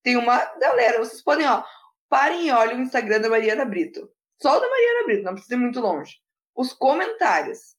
[0.02, 1.62] Tem uma galera, vocês podem, ó,
[2.08, 4.08] parem e olhem o Instagram da Mariana Brito.
[4.40, 6.16] Só da Mariana Brito, não precisa ir muito longe.
[6.56, 7.76] Os comentários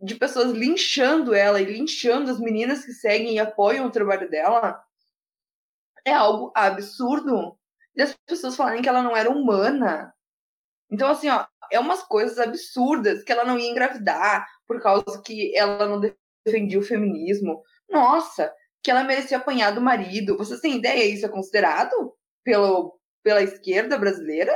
[0.00, 4.84] de pessoas linchando ela e linchando as meninas que seguem e apoiam o trabalho dela
[6.04, 7.58] é algo absurdo.
[7.96, 10.14] E as pessoas falarem que ela não era humana.
[10.90, 15.56] Então, assim, ó, é umas coisas absurdas que ela não ia engravidar por causa que
[15.56, 16.00] ela não
[16.44, 17.62] defendia o feminismo.
[17.88, 20.36] Nossa, que ela merecia apanhar do marido.
[20.36, 21.04] Vocês têm ideia?
[21.04, 24.52] Isso é considerado pelo, pela esquerda brasileira?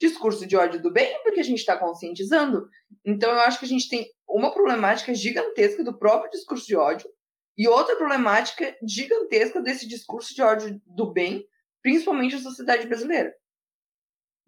[0.00, 2.68] Discurso de ódio do bem, porque a gente está conscientizando.
[3.04, 7.08] Então, eu acho que a gente tem uma problemática gigantesca do próprio discurso de ódio
[7.56, 11.46] e outra problemática gigantesca desse discurso de ódio do bem,
[11.82, 13.34] principalmente na sociedade brasileira.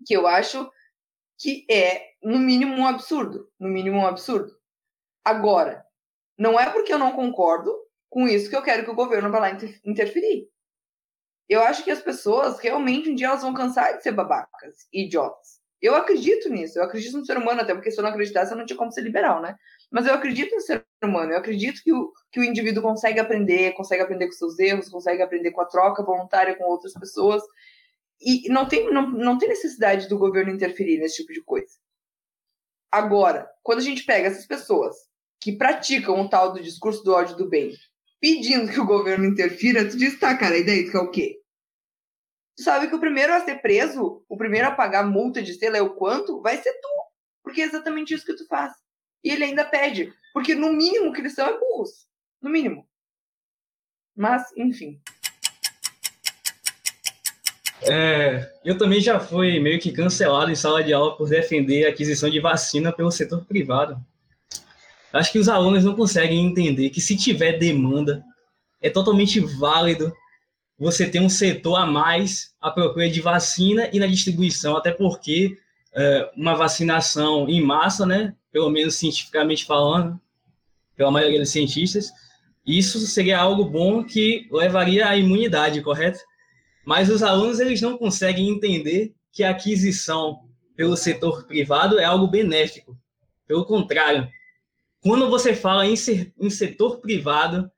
[0.07, 0.71] Que eu acho
[1.39, 3.51] que é, no mínimo, um absurdo.
[3.61, 4.51] No mínimo, um absurdo.
[5.25, 5.85] Agora,
[6.39, 7.71] não é porque eu não concordo
[8.09, 9.51] com isso que eu quero que o governo vá lá
[9.85, 10.49] interferir.
[11.49, 15.61] Eu acho que as pessoas realmente um dia elas vão cansar de ser babacas idiotas.
[15.81, 18.57] Eu acredito nisso, eu acredito no ser humano, até porque se eu não acreditasse eu
[18.57, 19.57] não tinha como ser liberal, né?
[19.91, 23.73] Mas eu acredito no ser humano, eu acredito que o, que o indivíduo consegue aprender,
[23.73, 27.43] consegue aprender com seus erros, consegue aprender com a troca voluntária com outras pessoas.
[28.21, 31.75] E não tem, não, não tem necessidade do governo interferir nesse tipo de coisa.
[32.91, 34.95] Agora, quando a gente pega essas pessoas
[35.41, 37.73] que praticam o tal do discurso do ódio do bem,
[38.23, 41.41] pedindo que o governo interfira, tu diz, tá, cara, e daí tu quer o quê?
[42.57, 45.71] Tu sabe que o primeiro a ser preso, o primeiro a pagar multa de sei
[45.71, 46.89] lá o quanto, vai ser tu.
[47.43, 48.73] Porque é exatamente isso que tu faz.
[49.25, 50.15] E ele ainda pede.
[50.33, 52.07] Porque no mínimo que eles são é burros.
[52.41, 52.87] No mínimo.
[54.17, 55.01] Mas, enfim.
[57.83, 61.89] É, eu também já fui meio que cancelado em sala de aula por defender a
[61.89, 64.01] aquisição de vacina pelo setor privado.
[65.13, 68.23] Acho que os alunos não conseguem entender que se tiver demanda,
[68.81, 70.13] é totalmente válido
[70.83, 75.57] você tem um setor a mais à procura de vacina e na distribuição, até porque
[75.95, 80.21] é, uma vacinação em massa, né, pelo menos cientificamente falando,
[80.97, 82.11] pela maioria dos cientistas,
[82.67, 86.19] isso seria algo bom que levaria à imunidade, correto?
[86.85, 90.41] Mas os alunos eles não conseguem entender que a aquisição
[90.75, 92.99] pelo setor privado é algo benéfico.
[93.47, 94.29] Pelo contrário,
[95.03, 97.71] quando você fala em, ser, em setor privado,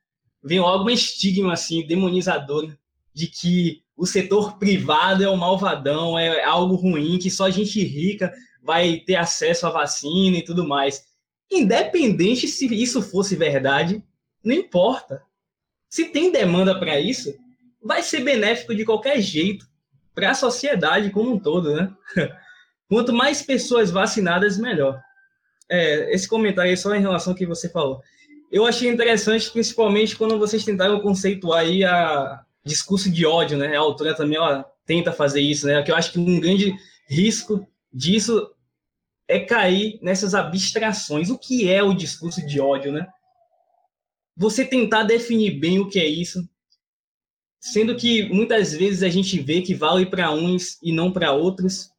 [0.43, 2.71] vem logo um estigma assim demonizador
[3.11, 8.31] de que o setor privado é o malvadão, é algo ruim, que só gente rica
[8.61, 11.03] vai ter acesso à vacina e tudo mais.
[11.51, 14.03] Independente se isso fosse verdade,
[14.43, 15.21] não importa.
[15.89, 17.33] Se tem demanda para isso,
[17.81, 19.67] vai ser benéfico de qualquer jeito
[20.13, 21.91] para a sociedade como um todo, né?
[22.87, 25.01] Quanto mais pessoas vacinadas, melhor.
[25.69, 28.01] É, esse comentário aí só em relação ao que você falou.
[28.51, 33.75] Eu achei interessante, principalmente quando vocês tentaram conceituar aí a discurso de ódio, né?
[33.75, 34.37] A autora também
[34.85, 35.81] tenta fazer isso, né?
[35.83, 36.75] Que eu acho que um grande
[37.07, 38.51] risco disso
[39.27, 41.29] é cair nessas abstrações.
[41.29, 43.07] O que é o discurso de ódio, né?
[44.37, 46.47] Você tentar definir bem o que é isso,
[47.59, 51.89] sendo que muitas vezes a gente vê que vale para uns e não para outros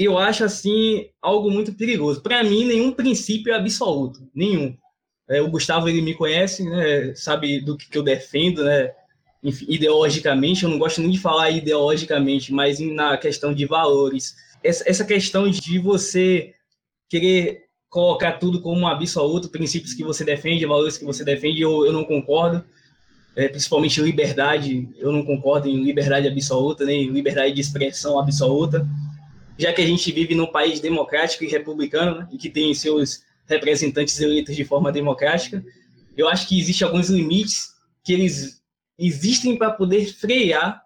[0.00, 2.22] eu acho assim algo muito perigoso.
[2.22, 4.74] Para mim, nenhum princípio é absoluto, nenhum.
[5.28, 8.92] É, o Gustavo ele me conhece, né, sabe do que, que eu defendo, né,
[9.44, 10.64] enfim, ideologicamente.
[10.64, 14.34] Eu não gosto nem de falar ideologicamente, mas na questão de valores.
[14.64, 16.54] Essa, essa questão de você
[17.08, 21.84] querer colocar tudo como um absoluto, princípios que você defende, valores que você defende, eu,
[21.84, 22.64] eu não concordo.
[23.36, 28.84] É, principalmente liberdade, eu não concordo em liberdade absoluta, nem liberdade de expressão absoluta
[29.60, 33.22] já que a gente vive num país democrático e republicano, né, e que tem seus
[33.46, 35.64] representantes eleitos de forma democrática,
[36.16, 38.62] eu acho que existem alguns limites que eles
[38.98, 40.82] existem para poder frear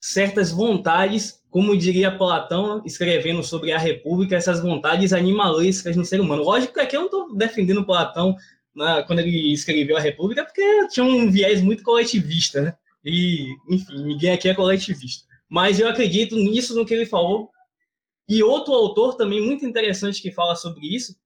[0.00, 6.42] certas vontades, como diria Platão, escrevendo sobre a República, essas vontades animalescas no ser humano.
[6.42, 8.36] Lógico que aqui eu não estou defendendo Platão
[8.74, 12.74] né, quando ele escreveu a República, porque tinha um viés muito coletivista, né?
[13.04, 15.26] E, enfim, ninguém aqui é coletivista.
[15.48, 17.50] Mas eu acredito nisso, no que ele falou,
[18.30, 21.16] e outro autor também muito interessante que fala sobre isso,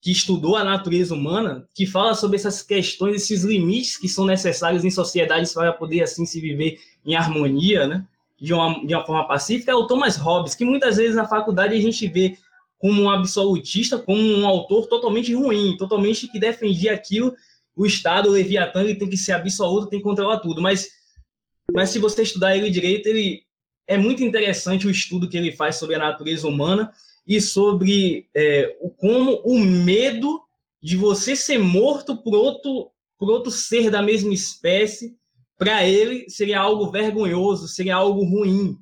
[0.00, 4.82] que estudou a natureza humana, que fala sobre essas questões, esses limites que são necessários
[4.82, 8.06] em sociedades para poder assim se viver em harmonia, né?
[8.40, 11.74] De uma, de uma forma pacífica, é o Thomas Hobbes, que muitas vezes na faculdade
[11.74, 12.38] a gente vê
[12.78, 17.34] como um absolutista, como um autor totalmente ruim, totalmente que defendia aquilo,
[17.74, 20.88] o Estado, o Leviatã, ele tem que ser absoluto, tem que controlar tudo, mas,
[21.70, 23.45] mas se você estudar ele direito, ele
[23.86, 26.92] é muito interessante o estudo que ele faz sobre a natureza humana
[27.26, 30.42] e sobre é, como o medo
[30.82, 35.16] de você ser morto por outro, por outro ser da mesma espécie,
[35.56, 38.78] para ele seria algo vergonhoso, seria algo ruim.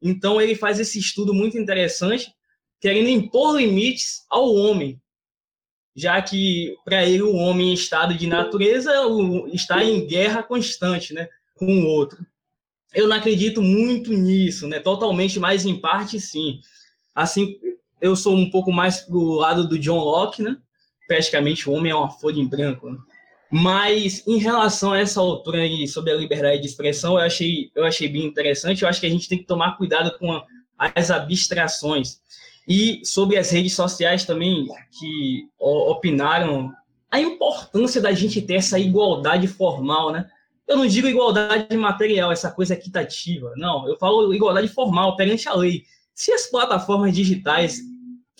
[0.00, 2.32] Então ele faz esse estudo muito interessante,
[2.80, 5.00] querendo impor limites ao homem,
[5.96, 8.92] já que para ele o homem em estado de natureza
[9.52, 12.24] está em guerra constante, né, com o outro
[12.94, 14.80] eu não acredito muito nisso, né?
[14.80, 16.60] Totalmente, mas em parte sim.
[17.14, 17.56] Assim,
[18.00, 20.56] eu sou um pouco mais pro lado do John Locke, né?
[21.06, 22.90] Praticamente o homem é uma folha em branco.
[22.90, 22.98] Né?
[23.50, 27.84] Mas em relação a essa altura aí sobre a liberdade de expressão, eu achei, eu
[27.84, 28.82] achei bem interessante.
[28.82, 30.42] Eu acho que a gente tem que tomar cuidado com
[30.76, 32.20] as abstrações.
[32.66, 34.66] E sobre as redes sociais também,
[34.98, 36.72] que opinaram
[37.10, 40.28] a importância da gente ter essa igualdade formal, né?
[40.66, 43.52] Eu não digo igualdade material, essa coisa equitativa.
[43.56, 45.84] Não, eu falo igualdade formal, perante a lei.
[46.14, 47.80] Se as plataformas digitais,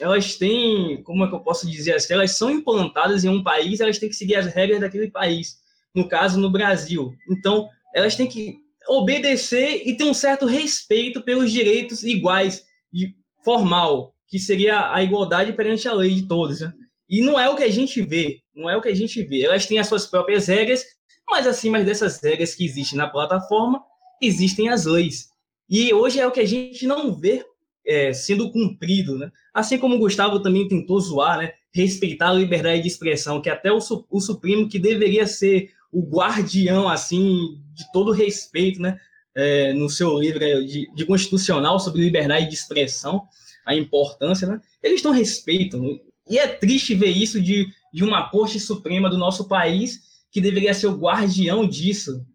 [0.01, 3.81] elas têm, como é que eu posso dizer assim, elas são implantadas em um país,
[3.81, 5.59] elas têm que seguir as regras daquele país.
[5.95, 7.15] No caso, no Brasil.
[7.31, 8.57] Então, elas têm que
[8.89, 15.53] obedecer e ter um certo respeito pelos direitos iguais, de, formal, que seria a igualdade
[15.53, 16.61] perante a lei de todos.
[16.61, 16.73] Né?
[17.09, 19.43] E não é o que a gente vê, não é o que a gente vê.
[19.43, 20.85] Elas têm as suas próprias regras
[21.29, 23.83] mas acima dessas regras que existem na plataforma,
[24.21, 25.29] existem as leis.
[25.69, 27.45] E hoje é o que a gente não vê
[27.87, 29.31] é, sendo cumprido, né?
[29.53, 31.53] Assim como o Gustavo também tentou zoar, né?
[31.73, 33.79] Respeitar a liberdade de expressão, que até o,
[34.11, 38.99] o Supremo, que deveria ser o guardião, assim, de todo respeito, né?
[39.37, 43.25] É, no seu livro de, de, constitucional sobre liberdade de expressão,
[43.67, 44.61] a importância, né?
[44.83, 45.99] Eles não respeitam.
[46.29, 50.75] E é triste ver isso de, de uma Corte Suprema do nosso país que deveria
[50.75, 52.27] ser o guardião disso.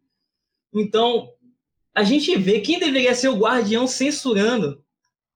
[0.74, 1.28] Então,
[1.94, 4.82] a gente vê quem deveria ser o guardião censurando,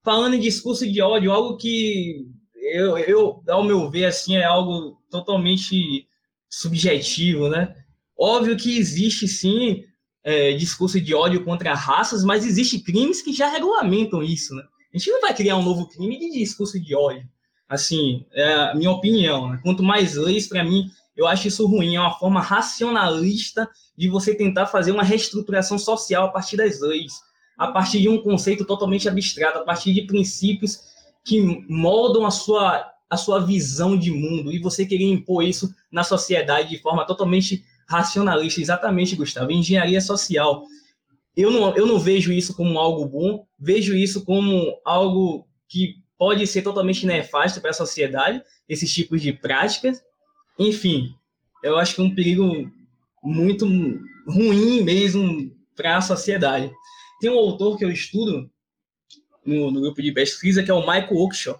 [0.01, 4.97] falando em discurso de ódio, algo que eu, eu ao meu ver, assim, é algo
[5.11, 6.07] totalmente
[6.49, 7.75] subjetivo, né?
[8.17, 9.83] Óbvio que existe sim
[10.23, 14.63] é, discurso de ódio contra raças, mas existem crimes que já regulamentam isso, né?
[14.93, 17.27] A gente não vai criar um novo crime de discurso de ódio.
[17.67, 19.49] Assim, é a minha opinião.
[19.49, 19.59] Né?
[19.63, 21.95] Quanto mais leis, para mim, eu acho isso ruim.
[21.95, 27.13] É uma forma racionalista de você tentar fazer uma reestruturação social a partir das leis,
[27.57, 30.79] a partir de um conceito totalmente abstrato, a partir de princípios
[31.23, 36.03] que moldam a sua, a sua visão de mundo e você querer impor isso na
[36.03, 38.61] sociedade de forma totalmente racionalista.
[38.61, 39.51] Exatamente, Gustavo.
[39.51, 40.63] Engenharia social.
[41.35, 46.45] Eu não, eu não vejo isso como algo bom, vejo isso como algo que pode
[46.45, 50.01] ser totalmente nefasto para a sociedade, esses tipos de práticas.
[50.59, 51.13] Enfim,
[51.63, 52.71] eu acho que é um perigo
[53.23, 53.65] muito
[54.27, 56.71] ruim mesmo para a sociedade.
[57.19, 58.49] Tem um autor que eu estudo
[59.45, 61.59] no, no, grupo de pesquisa que é o Michael Oakeshott.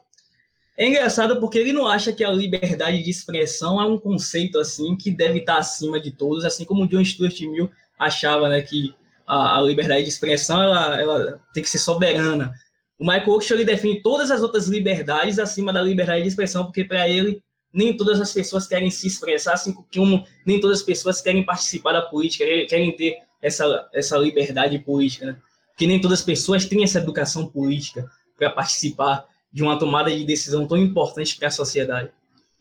[0.78, 4.96] É engraçado porque ele não acha que a liberdade de expressão é um conceito assim
[4.96, 7.70] que deve estar acima de todos, assim como John Stuart Mill
[8.00, 8.94] achava, né, que
[9.26, 12.54] a, a liberdade de expressão ela, ela, tem que ser soberana.
[12.98, 16.84] O Michael Oakeshott ele define todas as outras liberdades acima da liberdade de expressão, porque
[16.84, 17.43] para ele
[17.74, 21.94] nem todas as pessoas querem se expressar, assim como nem todas as pessoas querem participar
[21.94, 25.38] da política, querem ter essa, essa liberdade política, né?
[25.70, 30.24] Porque nem todas as pessoas têm essa educação política para participar de uma tomada de
[30.24, 32.12] decisão tão importante para a sociedade.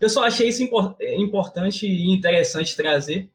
[0.01, 0.63] Eu só achei isso
[1.17, 3.29] importante e interessante trazer.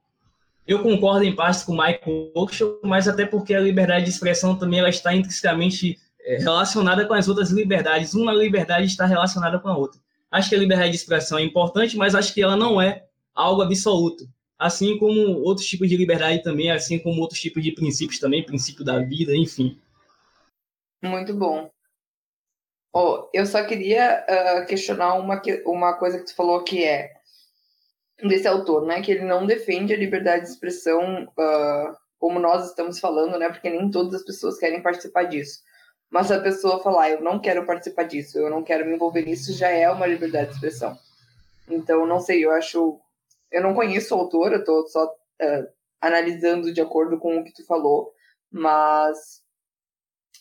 [0.67, 4.57] Eu concordo em parte com o Michael Oakeshott, mas até porque a liberdade de expressão
[4.57, 8.13] também ela está intrinsecamente é, relacionada com as outras liberdades.
[8.13, 10.01] Uma liberdade está relacionada com a outra.
[10.37, 13.63] Acho que a liberdade de expressão é importante, mas acho que ela não é algo
[13.63, 14.29] absoluto.
[14.57, 18.85] Assim como outros tipos de liberdade também, assim como outros tipos de princípios também, princípio
[18.85, 19.81] da vida, enfim.
[21.01, 21.71] Muito bom.
[22.93, 27.13] Oh, eu só queria uh, questionar uma, uma coisa que tu falou que é
[28.21, 29.01] desse autor, né?
[29.01, 33.49] Que ele não defende a liberdade de expressão uh, como nós estamos falando, né?
[33.49, 35.61] Porque nem todas as pessoas querem participar disso.
[36.09, 39.53] Mas a pessoa falar, eu não quero participar disso, eu não quero me envolver nisso,
[39.53, 40.97] já é uma liberdade de expressão.
[41.69, 42.99] Então, não sei, eu acho.
[43.51, 45.67] Eu não conheço o autor, eu tô só uh,
[46.01, 48.13] analisando de acordo com o que tu falou,
[48.51, 49.43] mas.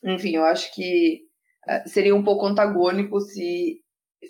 [0.05, 1.23] Enfim, eu acho que
[1.69, 3.81] uh, seria um pouco antagônico se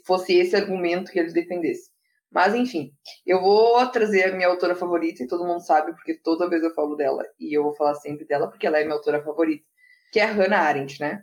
[0.06, 1.90] fosse esse argumento que ele defendesse.
[2.30, 2.92] Mas, enfim,
[3.26, 6.74] eu vou trazer a minha autora favorita, e todo mundo sabe, porque toda vez eu
[6.74, 9.64] falo dela, e eu vou falar sempre dela, porque ela é minha autora favorita
[10.12, 11.22] que é a Hannah Arendt, né?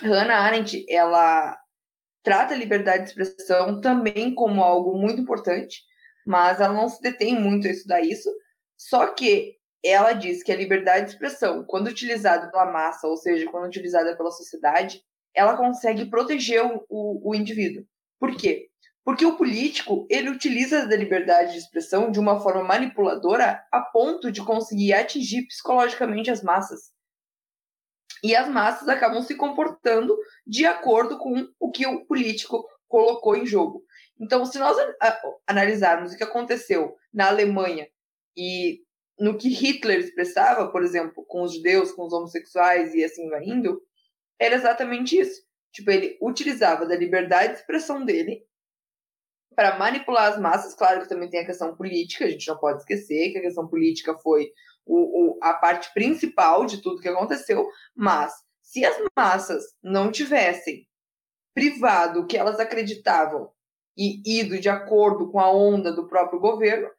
[0.00, 1.58] Hannah Arendt, ela
[2.22, 5.82] trata a liberdade de expressão também como algo muito importante,
[6.26, 8.30] mas ela não se detém muito a estudar isso,
[8.76, 13.50] só que ela diz que a liberdade de expressão, quando utilizada pela massa, ou seja,
[13.50, 15.02] quando utilizada pela sociedade,
[15.34, 17.84] ela consegue proteger o, o, o indivíduo.
[18.20, 18.68] Por quê?
[19.04, 24.30] Porque o político, ele utiliza da liberdade de expressão de uma forma manipuladora a ponto
[24.30, 26.92] de conseguir atingir psicologicamente as massas
[28.22, 30.16] e as massas acabam se comportando
[30.46, 33.82] de acordo com o que o político colocou em jogo.
[34.20, 34.76] Então, se nós
[35.46, 37.88] analisarmos o que aconteceu na Alemanha
[38.36, 38.80] e
[39.18, 43.44] no que Hitler expressava, por exemplo, com os judeus, com os homossexuais e assim vai
[43.44, 43.80] indo,
[44.38, 45.42] era exatamente isso.
[45.72, 48.44] Tipo, ele utilizava da liberdade de expressão dele
[49.54, 50.74] para manipular as massas.
[50.74, 53.66] Claro que também tem a questão política, a gente não pode esquecer que a questão
[53.66, 54.52] política foi
[54.84, 60.86] o, o, a parte principal de tudo que aconteceu, mas se as massas não tivessem
[61.54, 63.52] privado o que elas acreditavam
[63.96, 66.90] e ido de acordo com a onda do próprio governo,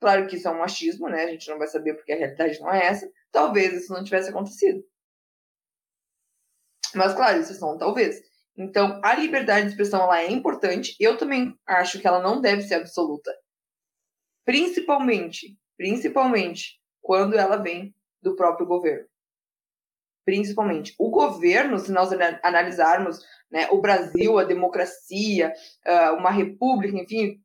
[0.00, 1.24] claro que isso é um machismo, né?
[1.24, 4.28] A gente não vai saber porque a realidade não é essa, talvez isso não tivesse
[4.28, 4.84] acontecido.
[6.94, 8.20] Mas claro, isso um talvez.
[8.56, 10.96] Então, a liberdade de expressão ela é importante.
[10.98, 13.32] Eu também acho que ela não deve ser absoluta.
[14.44, 16.78] Principalmente, principalmente
[17.08, 19.08] quando ela vem do próprio governo.
[20.26, 20.94] Principalmente.
[20.98, 22.10] O governo, se nós
[22.42, 25.54] analisarmos né, o Brasil, a democracia,
[25.86, 27.42] ah, uma república, enfim,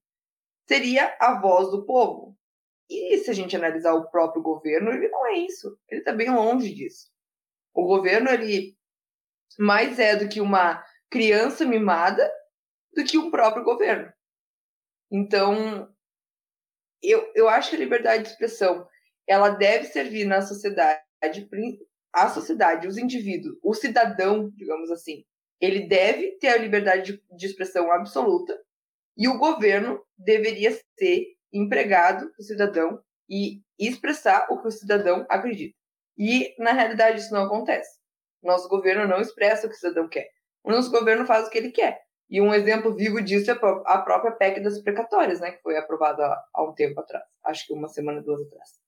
[0.67, 2.37] seria a voz do povo.
[2.89, 5.79] E se a gente analisar o próprio governo, ele não é isso.
[5.87, 7.09] Ele está bem longe disso.
[7.73, 8.77] O governo, ele
[9.57, 12.29] mais é do que uma criança mimada
[12.93, 14.11] do que o próprio governo.
[15.09, 15.89] Então,
[17.01, 18.85] eu, eu acho que a liberdade de expressão
[19.27, 21.01] ela deve servir na sociedade,
[22.11, 25.23] a sociedade, os indivíduos, o cidadão, digamos assim,
[25.59, 28.57] ele deve ter a liberdade de, de expressão absoluta
[29.17, 35.75] e o governo deveria ser empregado do cidadão e expressar o que o cidadão acredita.
[36.17, 37.99] E, na realidade, isso não acontece.
[38.41, 40.29] Nosso governo não expressa o que o cidadão quer.
[40.63, 42.01] O nosso governo faz o que ele quer.
[42.29, 46.25] E um exemplo vivo disso é a própria PEC das precatórias, né, que foi aprovada
[46.53, 47.23] há um tempo atrás.
[47.43, 48.82] Acho que uma semana, duas atrás.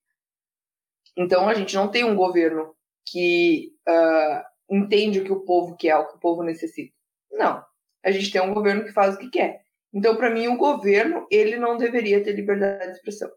[1.18, 2.74] Então a gente não tem um governo
[3.06, 6.94] que uh, entende o que o povo quer, o que o povo necessita.
[7.32, 7.64] Não.
[8.04, 9.62] A gente tem um governo que faz o que quer.
[9.94, 13.32] Então, para mim, o governo, ele não deveria ter liberdade de expressão.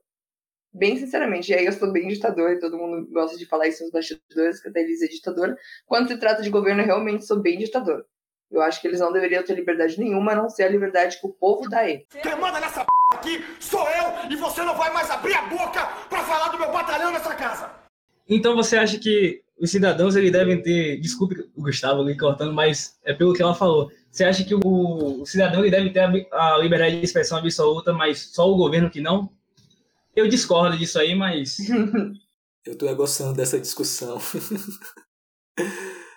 [0.72, 3.82] Bem sinceramente, e aí eu sou bem ditador, e todo mundo gosta de falar isso
[3.82, 5.56] nos bastidores, que até eles é ditadora.
[5.86, 8.04] Quando se trata de governo, eu realmente sou bem ditador.
[8.50, 11.26] Eu acho que eles não deveriam ter liberdade nenhuma, a não ser a liberdade que
[11.26, 12.06] o povo dá a ele.
[12.22, 15.86] Quem manda nessa p aqui sou eu, e você não vai mais abrir a boca
[16.08, 17.70] para falar do meu batalhão nessa casa.
[18.28, 22.98] Então você acha que os cidadãos eles devem ter, desculpe o Gustavo ali cortando, mas
[23.04, 23.90] é pelo que ela falou.
[24.10, 24.60] Você acha que o,
[25.22, 28.90] o cidadão ele deve ter a, a, liberdade de expressão absoluta, mas só o governo
[28.90, 29.30] que não?
[30.14, 31.58] Eu discordo disso aí, mas.
[32.64, 34.18] Eu tô gostando dessa discussão.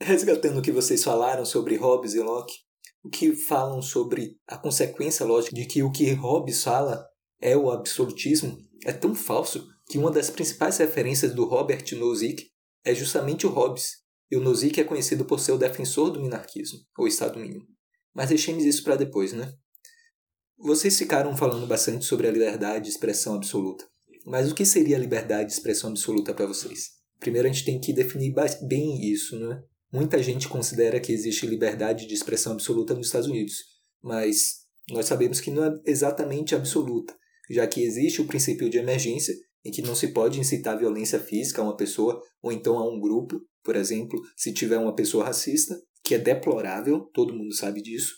[0.00, 2.54] Resgatando o que vocês falaram sobre Hobbes e Locke,
[3.02, 7.04] o que falam sobre a consequência lógica de que o que Hobbes fala
[7.40, 12.50] é o absolutismo é tão falso que uma das principais referências do Robert Nozick
[12.84, 13.96] é justamente o Hobbes,
[14.30, 17.66] e o Nozick é conhecido por ser o defensor do minarquismo, ou Estado mínimo.
[18.14, 19.52] Mas deixemos isso para depois, né?
[20.58, 23.86] Vocês ficaram falando bastante sobre a liberdade de expressão absoluta.
[24.26, 26.90] Mas o que seria a liberdade de expressão absoluta para vocês?
[27.18, 28.34] Primeiro a gente tem que definir
[28.68, 29.62] bem isso, né?
[29.92, 33.54] Muita gente considera que existe liberdade de expressão absoluta nos Estados Unidos,
[34.02, 37.16] mas nós sabemos que não é exatamente absoluta,
[37.50, 39.34] já que existe o princípio de emergência
[39.64, 43.00] em que não se pode incitar violência física a uma pessoa ou então a um
[43.00, 45.74] grupo, por exemplo, se tiver uma pessoa racista,
[46.04, 48.14] que é deplorável, todo mundo sabe disso,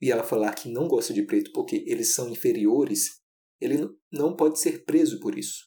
[0.00, 3.20] e ela falar que não gosta de preto porque eles são inferiores,
[3.60, 5.64] ele não pode ser preso por isso.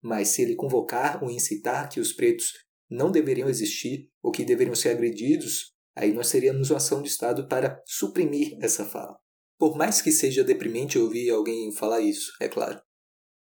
[0.00, 2.52] Mas se ele convocar ou incitar que os pretos
[2.90, 7.48] não deveriam existir ou que deveriam ser agredidos, aí nós teríamos uma ação de Estado
[7.48, 9.18] para suprimir essa fala.
[9.58, 12.80] Por mais que seja deprimente ouvir alguém falar isso, é claro.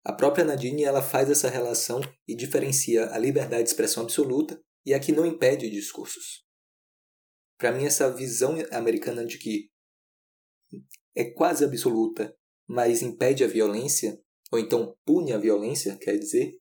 [0.05, 4.93] A própria Nadine ela faz essa relação e diferencia a liberdade de expressão absoluta e
[4.93, 6.45] a que não impede discursos.
[7.57, 9.71] Para mim, essa visão americana de que
[11.15, 12.35] é quase absoluta,
[12.67, 14.21] mas impede a violência,
[14.51, 16.53] ou então pune a violência, quer dizer,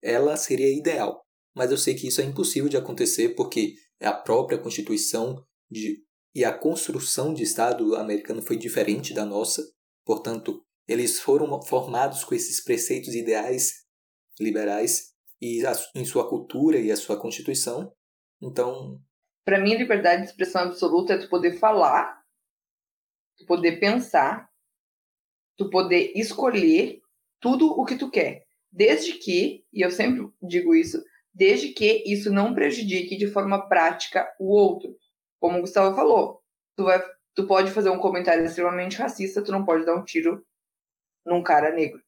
[0.00, 1.26] ela seria ideal.
[1.54, 6.02] Mas eu sei que isso é impossível de acontecer porque a própria Constituição de,
[6.34, 9.62] e a construção de Estado americano foi diferente da nossa,
[10.04, 13.82] portanto, eles foram formados com esses preceitos ideais
[14.40, 17.92] liberais e a, em sua cultura e a sua constituição.
[18.40, 19.00] Então,
[19.44, 22.22] para mim, liberdade de expressão absoluta é tu poder falar,
[23.36, 24.48] tu poder pensar,
[25.56, 27.00] tu poder escolher
[27.40, 31.02] tudo o que tu quer, desde que, e eu sempre digo isso,
[31.34, 34.94] desde que isso não prejudique de forma prática o outro.
[35.40, 36.42] Como o Gustavo falou,
[36.76, 37.02] tu vai
[37.34, 40.44] tu pode fazer um comentário extremamente racista, tu não pode dar um tiro
[41.24, 42.00] num cara negro.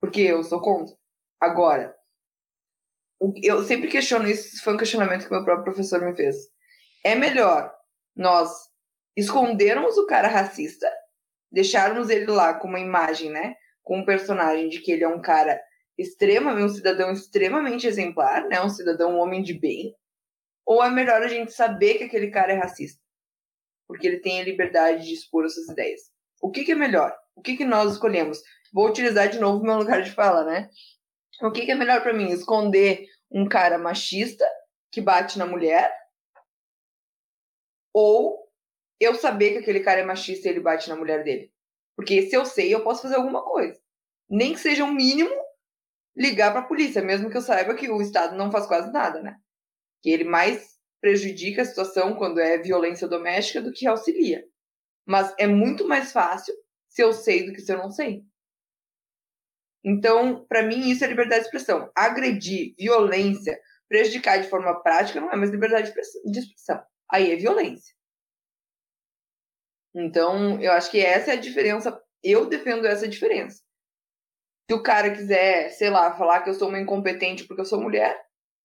[0.00, 0.96] Porque eu sou contra.
[1.40, 1.94] Agora,
[3.42, 6.36] eu sempre questiono isso, foi um questionamento que meu próprio professor me fez.
[7.04, 7.72] É melhor
[8.16, 8.50] nós
[9.16, 10.88] escondermos o cara racista,
[11.50, 13.54] deixarmos ele lá com uma imagem, né?
[13.82, 15.60] Com um personagem de que ele é um cara
[15.98, 18.62] extremamente, um cidadão extremamente exemplar, né?
[18.62, 19.94] Um cidadão um homem de bem.
[20.64, 23.02] Ou é melhor a gente saber que aquele cara é racista?
[23.86, 26.02] Porque ele tem a liberdade de expor as suas ideias.
[26.40, 27.16] O que, que é melhor?
[27.34, 28.40] O que, que nós escolhemos?
[28.72, 30.70] Vou utilizar de novo meu lugar de fala, né?
[31.42, 32.30] O que, que é melhor para mim?
[32.30, 34.46] Esconder um cara machista
[34.92, 35.92] que bate na mulher?
[37.92, 38.46] Ou
[39.00, 41.52] eu saber que aquele cara é machista e ele bate na mulher dele?
[41.96, 43.80] Porque se eu sei, eu posso fazer alguma coisa.
[44.28, 45.47] Nem que seja o um mínimo
[46.16, 49.22] ligar para a polícia, mesmo que eu saiba que o Estado não faz quase nada,
[49.22, 49.36] né?
[50.02, 54.44] Que ele mais prejudica a situação quando é violência doméstica do que auxilia.
[55.06, 56.54] Mas é muito mais fácil
[56.88, 58.22] se eu sei do que se eu não sei.
[59.84, 61.90] Então, para mim, isso é liberdade de expressão.
[61.94, 65.92] Agredir, violência, prejudicar de forma prática não é mais liberdade
[66.24, 66.82] de expressão.
[67.10, 67.94] Aí é violência.
[69.94, 71.98] Então, eu acho que essa é a diferença.
[72.22, 73.62] Eu defendo essa diferença.
[74.68, 77.80] Se o cara quiser, sei lá, falar que eu sou uma incompetente porque eu sou
[77.80, 78.14] mulher,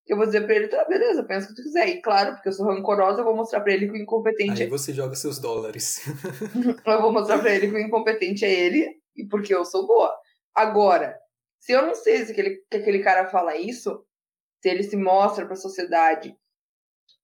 [0.05, 1.87] eu vou dizer pra ele, tá, beleza, pensa o que tu quiser.
[1.87, 4.67] E claro, porque eu sou rancorosa, eu vou mostrar pra ele que o incompetente Aí
[4.67, 4.69] é.
[4.69, 6.01] você joga seus dólares.
[6.85, 10.13] eu vou mostrar pra ele que o incompetente é ele, e porque eu sou boa.
[10.53, 11.17] Agora,
[11.57, 14.05] se eu não sei se aquele, que aquele cara fala isso,
[14.61, 16.35] se ele se mostra pra sociedade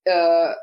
[0.07, 0.55] uh,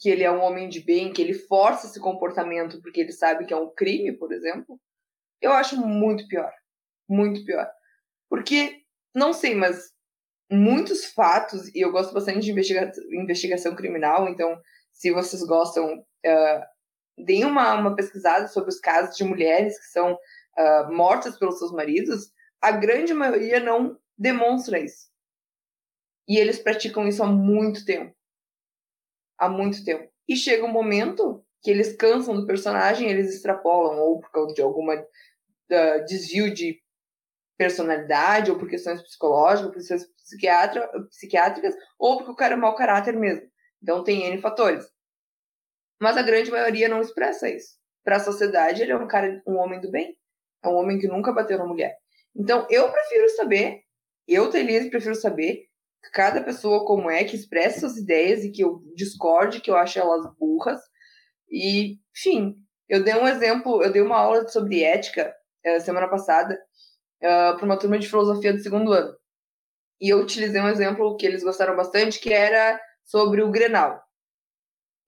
[0.00, 3.44] que ele é um homem de bem, que ele força esse comportamento porque ele sabe
[3.46, 4.80] que é um crime, por exemplo,
[5.40, 6.52] eu acho muito pior.
[7.08, 7.68] Muito pior.
[8.28, 8.82] Porque,
[9.14, 9.92] não sei, mas
[10.50, 14.60] muitos fatos, e eu gosto bastante de investiga investigação criminal, então,
[14.92, 20.14] se vocês gostam, uh, deem uma, uma pesquisada sobre os casos de mulheres que são
[20.14, 22.30] uh, mortas pelos seus maridos.
[22.60, 25.08] A grande maioria não demonstra isso.
[26.28, 28.14] E eles praticam isso há muito tempo.
[29.38, 30.10] Há muito tempo.
[30.28, 34.60] E chega um momento que eles cansam do personagem, eles extrapolam, ou por causa de
[34.60, 36.80] alguma uh, desvio de
[37.58, 40.06] personalidade, ou por questões psicológicas, por questões
[41.10, 43.42] psiquiátricas, ou porque o cara é mau caráter mesmo.
[43.82, 44.86] Então tem N fatores.
[46.00, 47.76] Mas a grande maioria não expressa isso.
[48.04, 50.16] Para a sociedade, ele é um cara, um homem do bem.
[50.64, 51.96] É um homem que nunca bateu na mulher.
[52.34, 53.80] Então eu prefiro saber,
[54.26, 55.64] eu, Thailise, prefiro saber
[56.12, 59.98] cada pessoa como é, que expressa suas ideias e que eu discorde, que eu acho
[59.98, 60.80] elas burras.
[61.50, 62.56] E, enfim,
[62.88, 65.34] eu dei um exemplo, eu dei uma aula sobre ética
[65.66, 66.58] uh, semana passada
[67.22, 69.14] uh, para uma turma de filosofia do segundo ano.
[70.00, 74.00] E eu utilizei um exemplo que eles gostaram bastante, que era sobre o Grenal.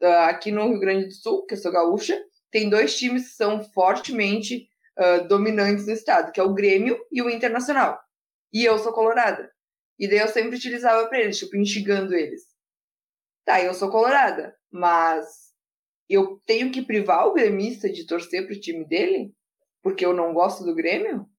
[0.02, 3.34] Uh, aqui no Rio Grande do Sul, que eu sou gaúcha, tem dois times que
[3.34, 8.00] são fortemente uh, dominantes no estado, que é o Grêmio e o Internacional.
[8.52, 9.50] E eu sou colorada.
[9.98, 12.42] E daí eu sempre utilizava para eles, tipo, instigando eles.
[13.44, 15.50] Tá, eu sou colorada, mas
[16.08, 19.32] eu tenho que privar o gremista de torcer pro time dele?
[19.82, 21.29] Porque eu não gosto do Grêmio?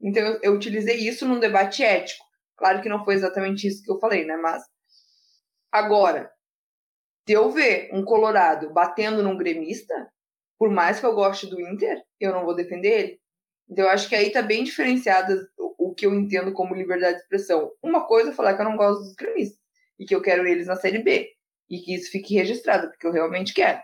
[0.00, 2.24] Então eu, utilizei isso num debate ético.
[2.56, 4.36] Claro que não foi exatamente isso que eu falei, né?
[4.36, 4.62] Mas
[5.70, 6.30] agora,
[7.26, 9.94] se eu ver um colorado batendo num gremista,
[10.58, 13.20] por mais que eu goste do Inter, eu não vou defender ele.
[13.68, 17.22] Então eu acho que aí tá bem diferenciada o que eu entendo como liberdade de
[17.22, 17.70] expressão.
[17.82, 19.58] Uma coisa é falar que eu não gosto dos gremistas
[19.98, 21.30] e que eu quero eles na série B
[21.68, 23.80] e que isso fique registrado, porque eu realmente quero.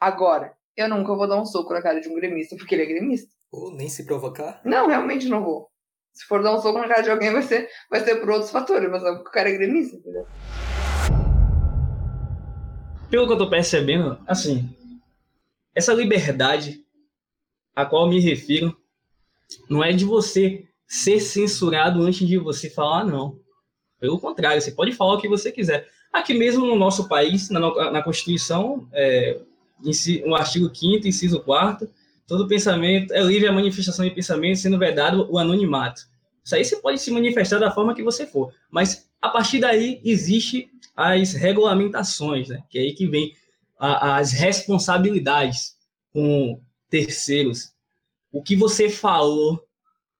[0.00, 2.86] Agora, eu nunca vou dar um soco na cara de um gremista porque ele é
[2.86, 3.32] gremista.
[3.50, 4.60] Ou nem se provocar?
[4.62, 5.70] Não, realmente não vou.
[6.12, 8.50] Se for dar um soco na cara de alguém, vai ser, vai ser por outros
[8.50, 10.26] fatores, mas não porque o cara é gremista, entendeu?
[13.08, 14.68] Pelo que eu tô percebendo, assim,
[15.74, 16.84] essa liberdade
[17.74, 18.76] a qual eu me refiro
[19.70, 23.38] não é de você ser censurado antes de você falar, não.
[23.98, 25.88] Pelo contrário, você pode falar o que você quiser.
[26.12, 29.40] Aqui mesmo no nosso país, na, na Constituição, é,
[30.26, 31.88] no artigo 5 inciso 4
[32.28, 36.02] todo pensamento é livre a manifestação de pensamento, sendo vedado o anonimato.
[36.44, 40.00] Isso aí você pode se manifestar da forma que você for, mas a partir daí
[40.04, 42.62] existe as regulamentações, né?
[42.68, 43.34] Que é aí que vem
[43.78, 45.76] a, as responsabilidades
[46.12, 46.60] com
[46.90, 47.72] terceiros.
[48.30, 49.64] O que você falou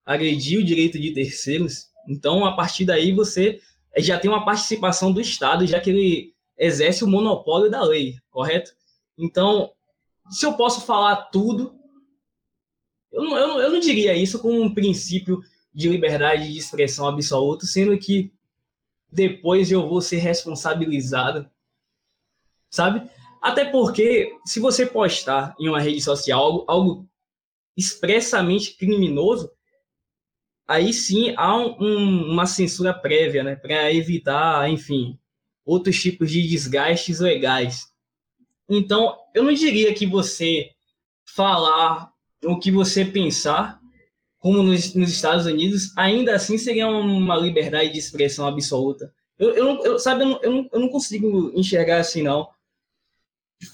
[0.04, 3.60] agrediu o direito de terceiros, então a partir daí você
[3.98, 8.72] já tem uma participação do Estado, já que ele exerce o monopólio da lei, correto?
[9.18, 9.72] Então,
[10.30, 11.78] se eu posso falar tudo,
[13.12, 15.40] eu não, eu não, eu não diria isso como um princípio
[15.72, 18.32] de liberdade de expressão absoluto, sendo que
[19.10, 21.48] depois eu vou ser responsabilizado,
[22.70, 23.08] sabe?
[23.40, 27.08] Até porque, se você postar em uma rede social algo, algo
[27.76, 29.50] expressamente criminoso,
[30.66, 33.56] aí sim há um, uma censura prévia, né?
[33.56, 35.18] Para evitar, enfim,
[35.64, 37.92] outros tipos de desgastes legais.
[38.68, 40.72] Então, eu não diria que você
[41.24, 42.12] falar
[42.44, 43.80] o que você pensar,
[44.38, 49.12] como nos, nos Estados Unidos, ainda assim seria uma liberdade de expressão absoluta.
[49.38, 52.48] Eu, eu, eu sabe, eu não, eu, não, eu não consigo enxergar assim, não.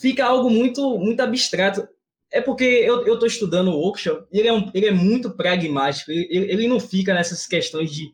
[0.01, 1.87] Fica algo muito, muito abstrato.
[2.31, 6.11] É porque eu, tô estudando o workshop e ele é, um, ele é muito pragmático.
[6.11, 8.13] Ele, ele não fica nessas questões de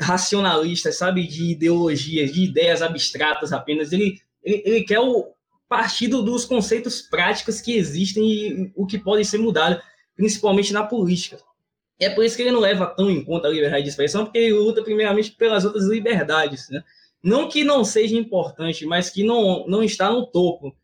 [0.00, 1.26] racionalistas, sabe?
[1.26, 3.92] De ideologias, de ideias abstratas apenas.
[3.92, 5.32] Ele, ele, ele quer o,
[5.68, 9.80] partido dos conceitos práticos que existem e o que pode ser mudado,
[10.16, 11.38] principalmente na política.
[12.00, 14.24] E é por isso que ele não leva tão em conta a liberdade de expressão,
[14.24, 16.68] porque ele luta primeiramente pelas outras liberdades.
[16.70, 16.82] Né?
[17.22, 20.74] Não que não seja importante, mas que não, não está no topo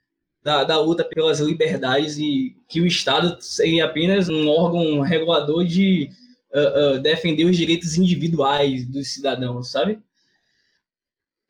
[0.43, 6.11] da, da luta pelas liberdades e que o Estado seria apenas um órgão regulador de
[6.53, 10.01] uh, uh, defender os direitos individuais dos cidadãos, sabe?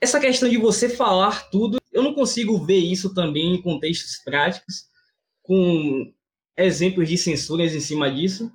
[0.05, 4.85] Essa questão de você falar tudo eu não consigo ver isso também em contextos práticos,
[5.43, 6.13] com
[6.59, 8.53] exemplos de censuras em cima disso.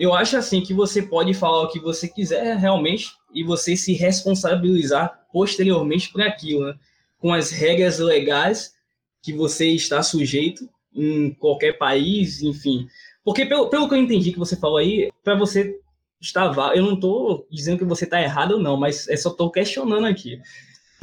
[0.00, 3.92] Eu acho assim que você pode falar o que você quiser realmente e você se
[3.92, 6.74] responsabilizar posteriormente por aquilo, né?
[7.20, 8.74] com as regras legais
[9.22, 12.88] que você está sujeito em qualquer país, enfim.
[13.24, 15.78] Porque pelo, pelo que eu entendi que você falou aí, para você
[16.24, 19.50] estar eu não estou dizendo que você está errado ou não, mas é só estou
[19.50, 20.40] questionando aqui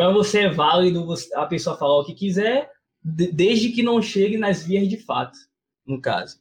[0.02, 2.72] para você é válido a pessoa falar o que quiser,
[3.04, 5.38] desde que não chegue nas vias de fato,
[5.86, 6.40] no caso.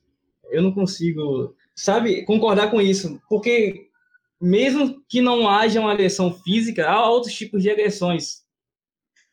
[0.50, 3.88] Eu não consigo, sabe, concordar com isso, porque
[4.40, 8.42] mesmo que não haja uma agressão física, há outros tipos de agressões,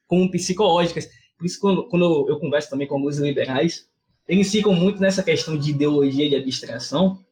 [0.05, 1.07] como psicológicas.
[1.37, 3.89] Por isso, quando, quando eu converso também com alguns liberais,
[4.27, 7.23] eles ficam muito nessa questão de ideologia de abstração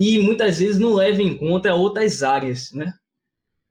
[0.00, 2.92] e muitas vezes não levam em conta outras áreas, né?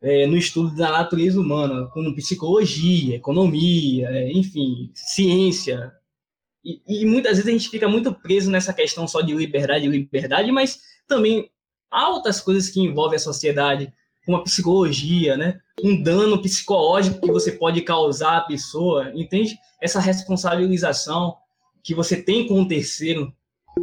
[0.01, 5.91] é, no estudo da natureza humana, como psicologia, economia, é, enfim, ciência.
[6.63, 10.51] E, e, muitas vezes a gente fica muito preso nessa questão só de liberdade liberdade,
[10.51, 11.49] mas também
[11.91, 13.91] há outras coisas que envolvem a sociedade,
[14.25, 15.59] como a psicologia, né?
[15.84, 19.57] um dano psicológico que você pode causar à pessoa, entende?
[19.82, 21.36] Essa responsabilização
[21.82, 23.34] que você tem com o terceiro.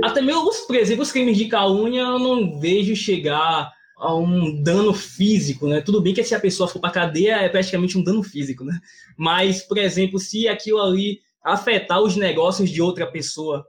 [0.03, 4.93] Até mesmo, por exemplo, os crimes de calúnia, eu não vejo chegar a um dano
[4.93, 5.81] físico, né?
[5.81, 8.79] Tudo bem que se a pessoa for para cadeia é praticamente um dano físico, né?
[9.17, 13.67] Mas, por exemplo, se aquilo ali afetar os negócios de outra pessoa,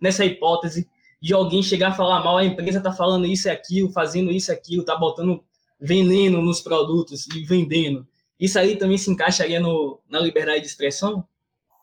[0.00, 0.88] nessa hipótese
[1.20, 4.50] de alguém chegar a falar mal, a empresa tá falando isso e aquilo, fazendo isso
[4.50, 5.42] e aquilo, tá botando
[5.78, 8.06] veneno nos produtos e vendendo.
[8.38, 11.26] Isso aí também se encaixaria no, na liberdade de expressão?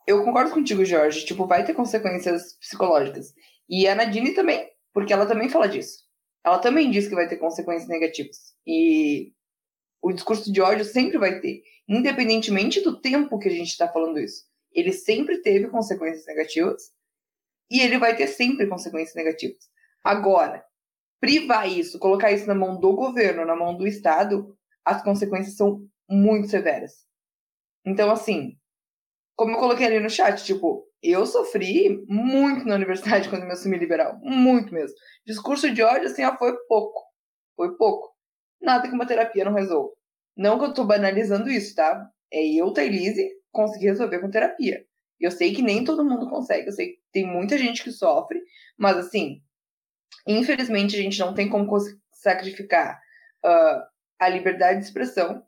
[0.08, 1.26] Eu concordo contigo, Jorge.
[1.26, 3.34] Tipo, vai ter consequências psicológicas.
[3.70, 6.04] E a Nadine também, porque ela também fala disso.
[6.44, 8.54] Ela também diz que vai ter consequências negativas.
[8.66, 9.34] E
[10.02, 14.20] o discurso de ódio sempre vai ter, independentemente do tempo que a gente está falando
[14.20, 14.46] isso.
[14.72, 16.92] Ele sempre teve consequências negativas
[17.72, 19.58] e ele vai ter sempre consequências negativas.
[20.04, 20.64] Agora,
[21.20, 25.84] privar isso, colocar isso na mão do governo, na mão do Estado, as consequências são
[26.08, 26.94] muito severas.
[27.84, 28.58] Então, assim,
[29.36, 33.78] como eu coloquei ali no chat, tipo, eu sofri muito na universidade quando me assumi
[33.78, 34.20] liberal.
[34.22, 34.96] Muito mesmo.
[35.26, 37.02] Discurso de ódio, assim, ó, foi pouco.
[37.56, 38.14] Foi pouco.
[38.62, 39.94] Nada que uma terapia não resolva.
[40.38, 42.10] Não que eu tô banalizando isso, tá?
[42.32, 44.86] É eu, Thailise, conseguir resolver com terapia.
[45.20, 46.68] Eu sei que nem todo mundo consegue.
[46.68, 48.42] Eu sei que tem muita gente que sofre.
[48.78, 49.42] Mas, assim,
[50.28, 51.68] infelizmente, a gente não tem como
[52.12, 53.00] sacrificar
[53.46, 53.82] uh,
[54.20, 55.46] a liberdade de expressão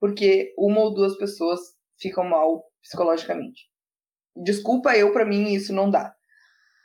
[0.00, 1.60] porque uma ou duas pessoas
[2.00, 3.69] ficam mal psicologicamente.
[4.42, 6.14] Desculpa eu, para mim isso não dá.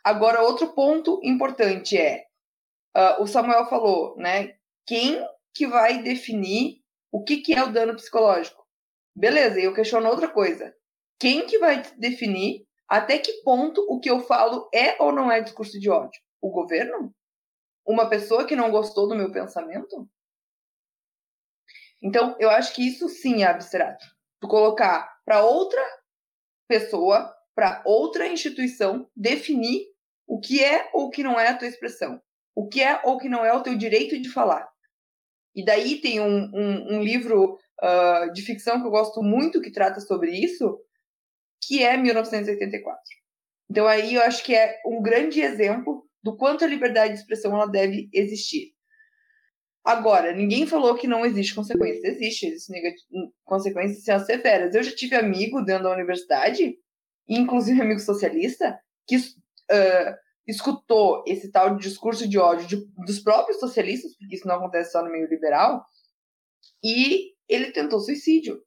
[0.04, 2.26] Agora, outro ponto importante é,
[2.96, 4.56] uh, o Samuel falou, né?
[4.86, 8.64] Quem que vai definir o que, que é o dano psicológico?
[9.16, 10.76] Beleza, eu questiono outra coisa.
[11.18, 15.42] Quem que vai definir até que ponto o que eu falo é ou não é
[15.42, 16.22] discurso de ódio?
[16.42, 17.16] O governo?
[17.88, 20.10] Uma pessoa que não gostou do meu pensamento?
[22.02, 24.06] Então, eu acho que isso sim é abstrato.
[24.42, 25.82] Tu colocar para outra
[26.68, 29.86] pessoa, para outra instituição, definir
[30.28, 32.22] o que é ou que não é a tua expressão.
[32.54, 34.68] O que é ou que não é o teu direito de falar.
[35.56, 39.72] E daí tem um, um, um livro uh, de ficção que eu gosto muito que
[39.72, 40.78] trata sobre isso,
[41.64, 43.02] que é 1984.
[43.70, 47.54] Então aí eu acho que é um grande exemplo do quanto a liberdade de expressão
[47.54, 48.76] ela deve existir.
[49.84, 52.08] Agora, ninguém falou que não existe consequência.
[52.08, 52.82] Existe, existem
[53.44, 54.74] consequências severas.
[54.74, 56.76] Eu já tive amigo dentro da universidade,
[57.28, 60.16] inclusive amigo socialista, que uh,
[60.48, 64.92] escutou esse tal de discurso de ódio de, dos próprios socialistas, porque isso não acontece
[64.92, 65.86] só no meio liberal,
[66.84, 68.62] e ele tentou suicídio.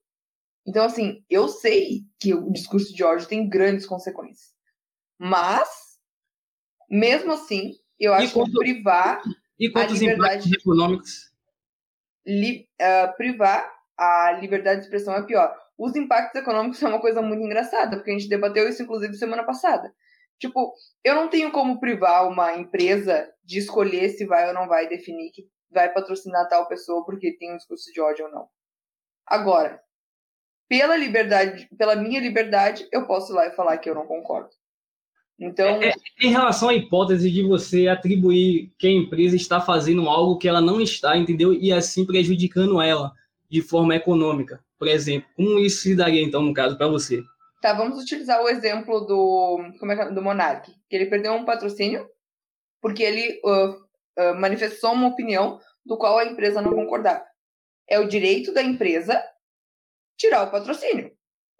[0.66, 4.52] Então, assim, eu sei que o discurso de ódio tem grandes consequências.
[5.18, 5.68] Mas,
[6.90, 9.22] mesmo assim, eu acho que privar
[9.58, 11.32] e quantos impactos econômicos?
[12.26, 15.56] Li, uh, privar a liberdade de expressão é pior.
[15.78, 19.44] Os impactos econômicos é uma coisa muito engraçada, porque a gente debateu isso, inclusive, semana
[19.44, 19.94] passada.
[20.38, 20.74] Tipo,
[21.04, 25.30] eu não tenho como privar uma empresa de escolher se vai ou não vai definir
[25.30, 28.48] que vai patrocinar tal pessoa porque tem um discurso de ódio ou não.
[29.26, 29.80] Agora,
[30.68, 34.50] pela liberdade, pela minha liberdade, eu posso ir lá e falar que eu não concordo.
[35.40, 40.08] Então, é, é, em relação à hipótese de você atribuir que a empresa está fazendo
[40.08, 41.52] algo que ela não está, entendeu?
[41.52, 43.12] E assim prejudicando ela
[43.48, 47.22] de forma econômica, por exemplo, como isso se daria então no caso para você?
[47.60, 51.44] Tá, vamos utilizar o exemplo do como é, é do Monark, que ele perdeu um
[51.44, 52.08] patrocínio
[52.80, 57.24] porque ele uh, uh, manifestou uma opinião do qual a empresa não concordava.
[57.88, 59.20] É o direito da empresa
[60.16, 61.10] tirar o patrocínio.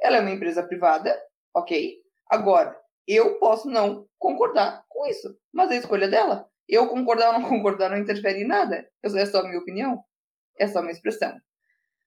[0.01, 1.19] Ela é uma empresa privada,
[1.55, 1.97] ok?
[2.31, 6.49] Agora, eu posso não concordar com isso, mas é a escolha dela.
[6.69, 8.87] Eu concordar ou não concordar não interfere em nada.
[9.03, 10.05] É só a minha opinião.
[10.59, 11.35] É só a minha expressão.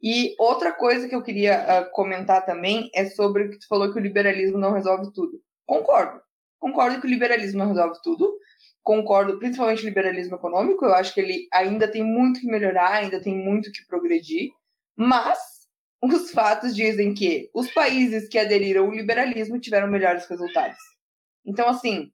[0.01, 3.91] E outra coisa que eu queria uh, comentar também é sobre o que tu falou
[3.91, 5.39] que o liberalismo não resolve tudo.
[5.65, 6.19] Concordo.
[6.59, 8.33] Concordo que o liberalismo não resolve tudo.
[8.83, 10.85] Concordo, principalmente o liberalismo econômico.
[10.85, 14.49] Eu acho que ele ainda tem muito que melhorar, ainda tem muito que progredir.
[14.95, 15.37] Mas
[16.01, 20.79] os fatos dizem que os países que aderiram ao liberalismo tiveram melhores resultados.
[21.45, 22.11] Então, assim,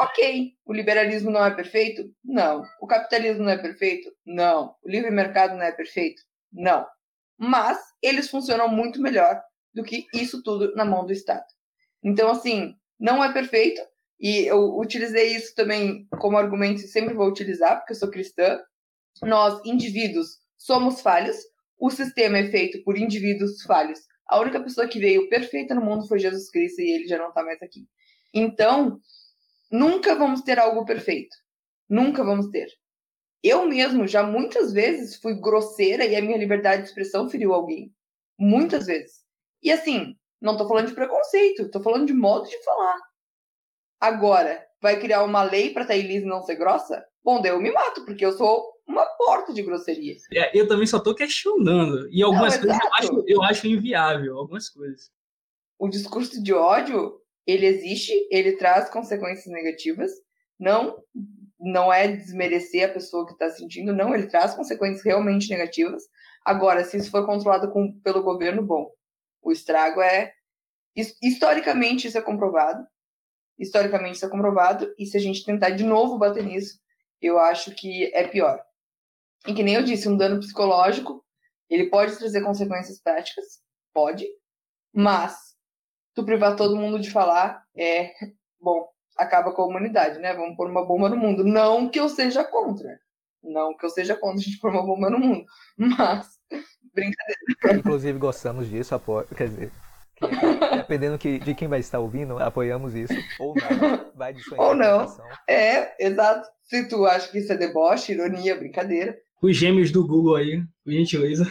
[0.00, 2.10] ok, o liberalismo não é perfeito?
[2.24, 2.62] Não.
[2.80, 4.10] O capitalismo não é perfeito?
[4.24, 4.74] Não.
[4.82, 6.22] O livre mercado não é perfeito?
[6.50, 6.86] Não.
[7.38, 9.40] Mas eles funcionam muito melhor
[9.74, 11.44] do que isso tudo na mão do Estado.
[12.02, 13.80] Então, assim, não é perfeito,
[14.18, 18.58] e eu utilizei isso também como argumento e sempre vou utilizar, porque eu sou cristã.
[19.22, 21.36] Nós, indivíduos, somos falhos,
[21.78, 24.00] o sistema é feito por indivíduos falhos.
[24.26, 27.28] A única pessoa que veio perfeita no mundo foi Jesus Cristo e ele já não
[27.28, 27.86] está mais aqui.
[28.34, 28.98] Então,
[29.70, 31.36] nunca vamos ter algo perfeito.
[31.88, 32.68] Nunca vamos ter.
[33.42, 37.92] Eu mesmo já muitas vezes fui grosseira e a minha liberdade de expressão feriu alguém.
[38.38, 39.24] Muitas vezes.
[39.62, 42.98] E assim, não tô falando de preconceito, tô falando de modo de falar.
[44.00, 47.04] Agora, vai criar uma lei pra Thaís não ser grossa?
[47.24, 50.14] Bom, daí eu me mato, porque eu sou uma porta de grosseria.
[50.32, 52.08] É, eu também só tô questionando.
[52.10, 55.10] E algumas não, coisas eu acho, eu acho inviável, algumas coisas.
[55.78, 60.10] O discurso de ódio, ele existe, ele traz consequências negativas.
[60.58, 61.02] Não
[61.58, 66.02] não é desmerecer a pessoa que está sentindo, não, ele traz consequências realmente negativas.
[66.44, 68.90] Agora, se isso for controlado com, pelo governo, bom,
[69.42, 70.32] o estrago é.
[71.22, 72.86] Historicamente, isso é comprovado.
[73.58, 74.92] Historicamente, isso é comprovado.
[74.98, 76.78] E se a gente tentar de novo bater nisso,
[77.20, 78.62] eu acho que é pior.
[79.46, 81.24] E que nem eu disse, um dano psicológico,
[81.68, 83.44] ele pode trazer consequências práticas,
[83.92, 84.26] pode,
[84.94, 85.36] mas
[86.14, 88.12] tu privar todo mundo de falar é,
[88.60, 90.34] bom, acaba com a humanidade, né?
[90.34, 91.44] Vamos pôr uma bomba no mundo.
[91.44, 92.98] Não que eu seja contra.
[93.42, 95.44] Não que eu seja contra a gente pôr uma bomba no mundo.
[95.76, 96.28] Mas,
[96.94, 97.78] brincadeira.
[97.78, 99.22] Inclusive, gostamos disso, apo...
[99.34, 99.72] quer dizer,
[100.76, 103.14] dependendo que, de quem vai estar ouvindo, apoiamos isso.
[103.38, 104.12] Ou não.
[104.14, 105.06] Vai de sua Ou não.
[105.48, 106.48] É, exato.
[106.64, 109.16] Se tu acha que isso é deboche, ironia, brincadeira.
[109.42, 111.46] Os gêmeos do Google aí, por gentileza.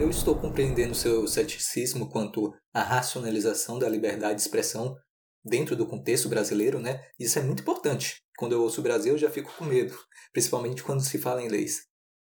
[0.00, 4.96] Eu estou compreendendo seu ceticismo quanto à racionalização da liberdade de expressão
[5.44, 7.06] dentro do contexto brasileiro, né?
[7.18, 8.20] Isso é muito importante.
[8.36, 9.96] Quando eu ouço o Brasil, eu já fico com medo,
[10.32, 11.86] principalmente quando se fala em leis.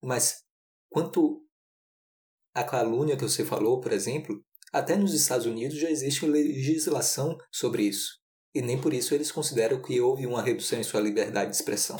[0.04, 0.44] Mas
[0.90, 1.42] quanto
[2.54, 7.84] à calúnia que você falou, por exemplo, até nos Estados Unidos já existe legislação sobre
[7.84, 8.20] isso.
[8.54, 11.98] E nem por isso eles consideram que houve uma redução em sua liberdade de expressão.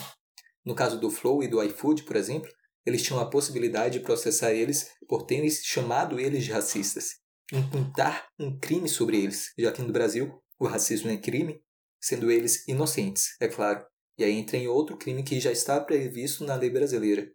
[0.64, 2.50] No caso do Flow e do iFood, por exemplo,
[2.86, 7.16] eles tinham a possibilidade de processar eles por terem chamado eles de racistas,
[7.52, 11.60] imputar um crime sobre eles, já que no Brasil o racismo é crime,
[12.00, 13.84] sendo eles inocentes, é claro.
[14.16, 17.30] E aí entra em outro crime que já está previsto na lei brasileira.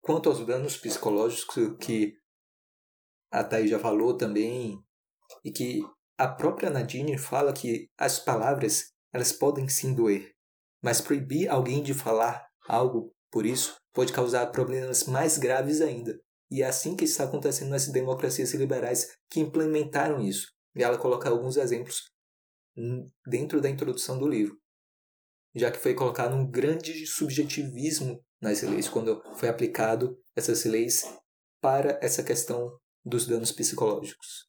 [0.00, 2.14] Quanto aos danos psicológicos que
[3.30, 4.82] a Thaís já falou também,
[5.44, 5.80] e que
[6.18, 10.34] a própria Nadine fala que as palavras elas podem sim doer,
[10.82, 16.18] mas proibir alguém de falar algo por isso, pode causar problemas mais graves ainda.
[16.50, 20.48] E é assim que está acontecendo nas democracias liberais que implementaram isso.
[20.74, 22.10] E ela coloca alguns exemplos
[23.26, 24.56] dentro da introdução do livro.
[25.54, 31.04] Já que foi colocado um grande subjetivismo nas leis, quando foi aplicado essas leis
[31.60, 34.48] para essa questão dos danos psicológicos.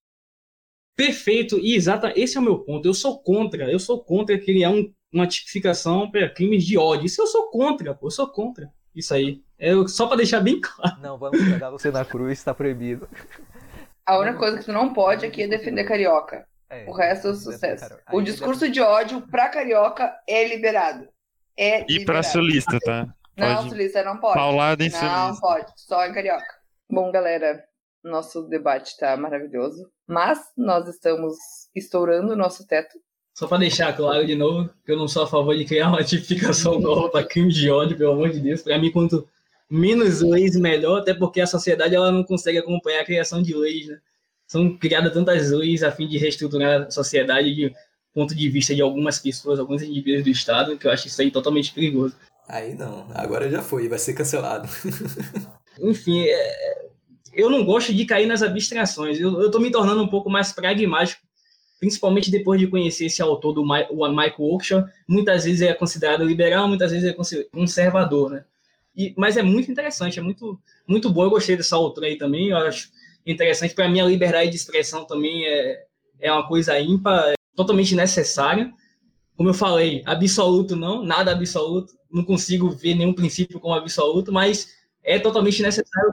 [0.95, 2.87] Perfeito, e exata, esse é o meu ponto.
[2.87, 7.05] Eu sou contra, eu sou contra criar um uma tipificação para crimes de ódio.
[7.05, 8.71] Isso eu sou contra, pô, eu sou contra.
[8.95, 9.41] Isso aí.
[9.57, 10.99] É só para deixar bem claro.
[11.01, 13.07] Não, vamos pegar você na cruz, está proibido.
[14.05, 16.45] A única coisa que tu não pode aqui é defender carioca.
[16.69, 17.97] É, o resto é sucesso.
[18.11, 21.07] O discurso de ódio pra carioca é liberado.
[21.57, 23.13] É e para sulista, tá?
[23.37, 23.69] Não, pode...
[23.69, 24.33] sulista não pode.
[24.35, 25.41] Paulada em Não sulista.
[25.41, 26.45] pode, só em carioca.
[26.89, 27.63] Bom, galera,
[28.03, 31.35] nosso debate tá maravilhoso, mas nós estamos
[31.75, 32.97] estourando o nosso teto.
[33.33, 36.03] Só para deixar claro de novo, que eu não sou a favor de criar uma
[36.05, 38.61] tipificação nova para crime de ódio, pelo amor de Deus.
[38.61, 39.27] Para mim, quanto
[39.69, 43.87] menos leis, melhor, até porque a sociedade ela não consegue acompanhar a criação de leis,
[43.87, 43.99] né?
[44.45, 47.73] São criadas tantas leis a fim de reestruturar a sociedade de
[48.13, 51.31] ponto de vista de algumas pessoas, alguns indivíduos do Estado, que eu acho isso aí
[51.31, 52.15] totalmente perigoso.
[52.49, 54.67] Aí não, agora já foi, vai ser cancelado.
[55.81, 56.89] Enfim, é...
[57.33, 61.21] eu não gosto de cair nas abstrações, eu, estou me tornando um pouco mais pragmático
[61.81, 66.67] principalmente depois de conhecer esse autor do o Michael Oakeshott, muitas vezes é considerado liberal,
[66.67, 68.45] muitas vezes é conservador, né?
[68.95, 71.23] E, mas é muito interessante, é muito, muito bom.
[71.23, 72.91] Eu gostei dessa autora aí também, eu acho
[73.25, 73.73] interessante.
[73.73, 75.85] Para mim, a liberdade de expressão também é,
[76.19, 78.71] é uma coisa ímpar, é totalmente necessária.
[79.35, 84.67] Como eu falei, absoluto não, nada absoluto, não consigo ver nenhum princípio como absoluto, mas
[85.03, 86.11] é totalmente necessário.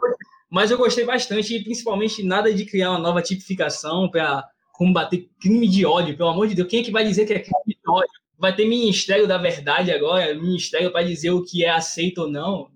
[0.49, 4.49] Mas eu gostei bastante, principalmente nada de criar uma nova tipificação para
[4.79, 6.69] combater crime de ódio, pelo amor de Deus.
[6.69, 8.09] Quem é que vai dizer que é crime de ódio?
[8.39, 12.71] Vai ter Ministério da Verdade agora, Ministério para dizer o que é aceito ou não.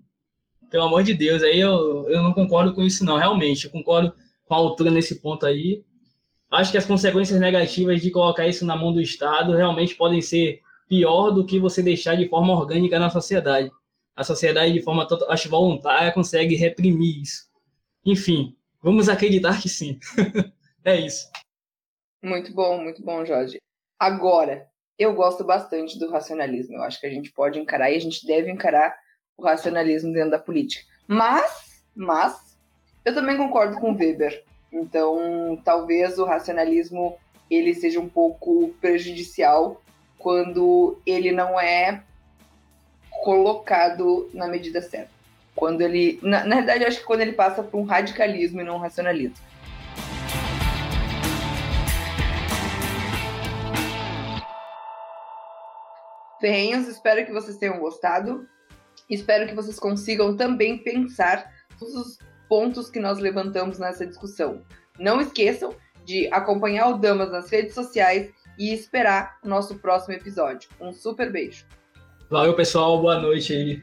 [0.69, 3.63] Pelo amor de Deus, aí eu, eu não concordo com isso, não, realmente.
[3.63, 5.81] Eu concordo com a altura nesse ponto aí.
[6.51, 10.59] Acho que as consequências negativas de colocar isso na mão do Estado realmente podem ser
[10.89, 13.71] pior do que você deixar de forma orgânica na sociedade.
[14.13, 17.45] A sociedade, de forma, acho, voluntária, consegue reprimir isso.
[18.05, 19.97] Enfim, vamos acreditar que sim.
[20.83, 21.32] é isso.
[22.23, 23.59] Muito bom, muito bom, Jorge.
[23.99, 24.65] Agora,
[24.97, 26.77] eu gosto bastante do racionalismo.
[26.77, 28.95] Eu acho que a gente pode encarar e a gente deve encarar
[29.37, 30.85] o racionalismo dentro da política.
[31.05, 32.57] Mas, mas,
[33.03, 34.41] eu também concordo com Weber.
[34.71, 37.17] Então, talvez o racionalismo
[37.51, 39.81] ele seja um pouco prejudicial
[40.17, 42.01] quando ele não é
[43.21, 45.11] colocado na medida certa.
[45.53, 48.63] Quando ele, na, na verdade, eu acho que quando ele passa por um radicalismo e
[48.63, 49.35] não um racionalismo.
[56.43, 58.45] Ferrenhos, espero que vocês tenham gostado.
[59.09, 62.17] Espero que vocês consigam também pensar todos os
[62.49, 64.61] pontos que nós levantamos nessa discussão.
[64.99, 65.73] Não esqueçam
[66.03, 68.29] de acompanhar o Damas nas redes sociais
[68.59, 70.69] e esperar o nosso próximo episódio.
[70.81, 71.65] Um super beijo.
[72.29, 73.01] Valeu, pessoal.
[73.01, 73.81] Boa noite aí.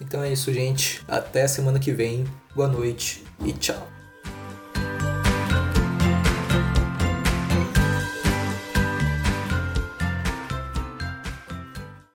[0.00, 1.02] Então é isso, gente.
[1.08, 2.24] Até semana que vem.
[2.54, 3.97] Boa noite e tchau.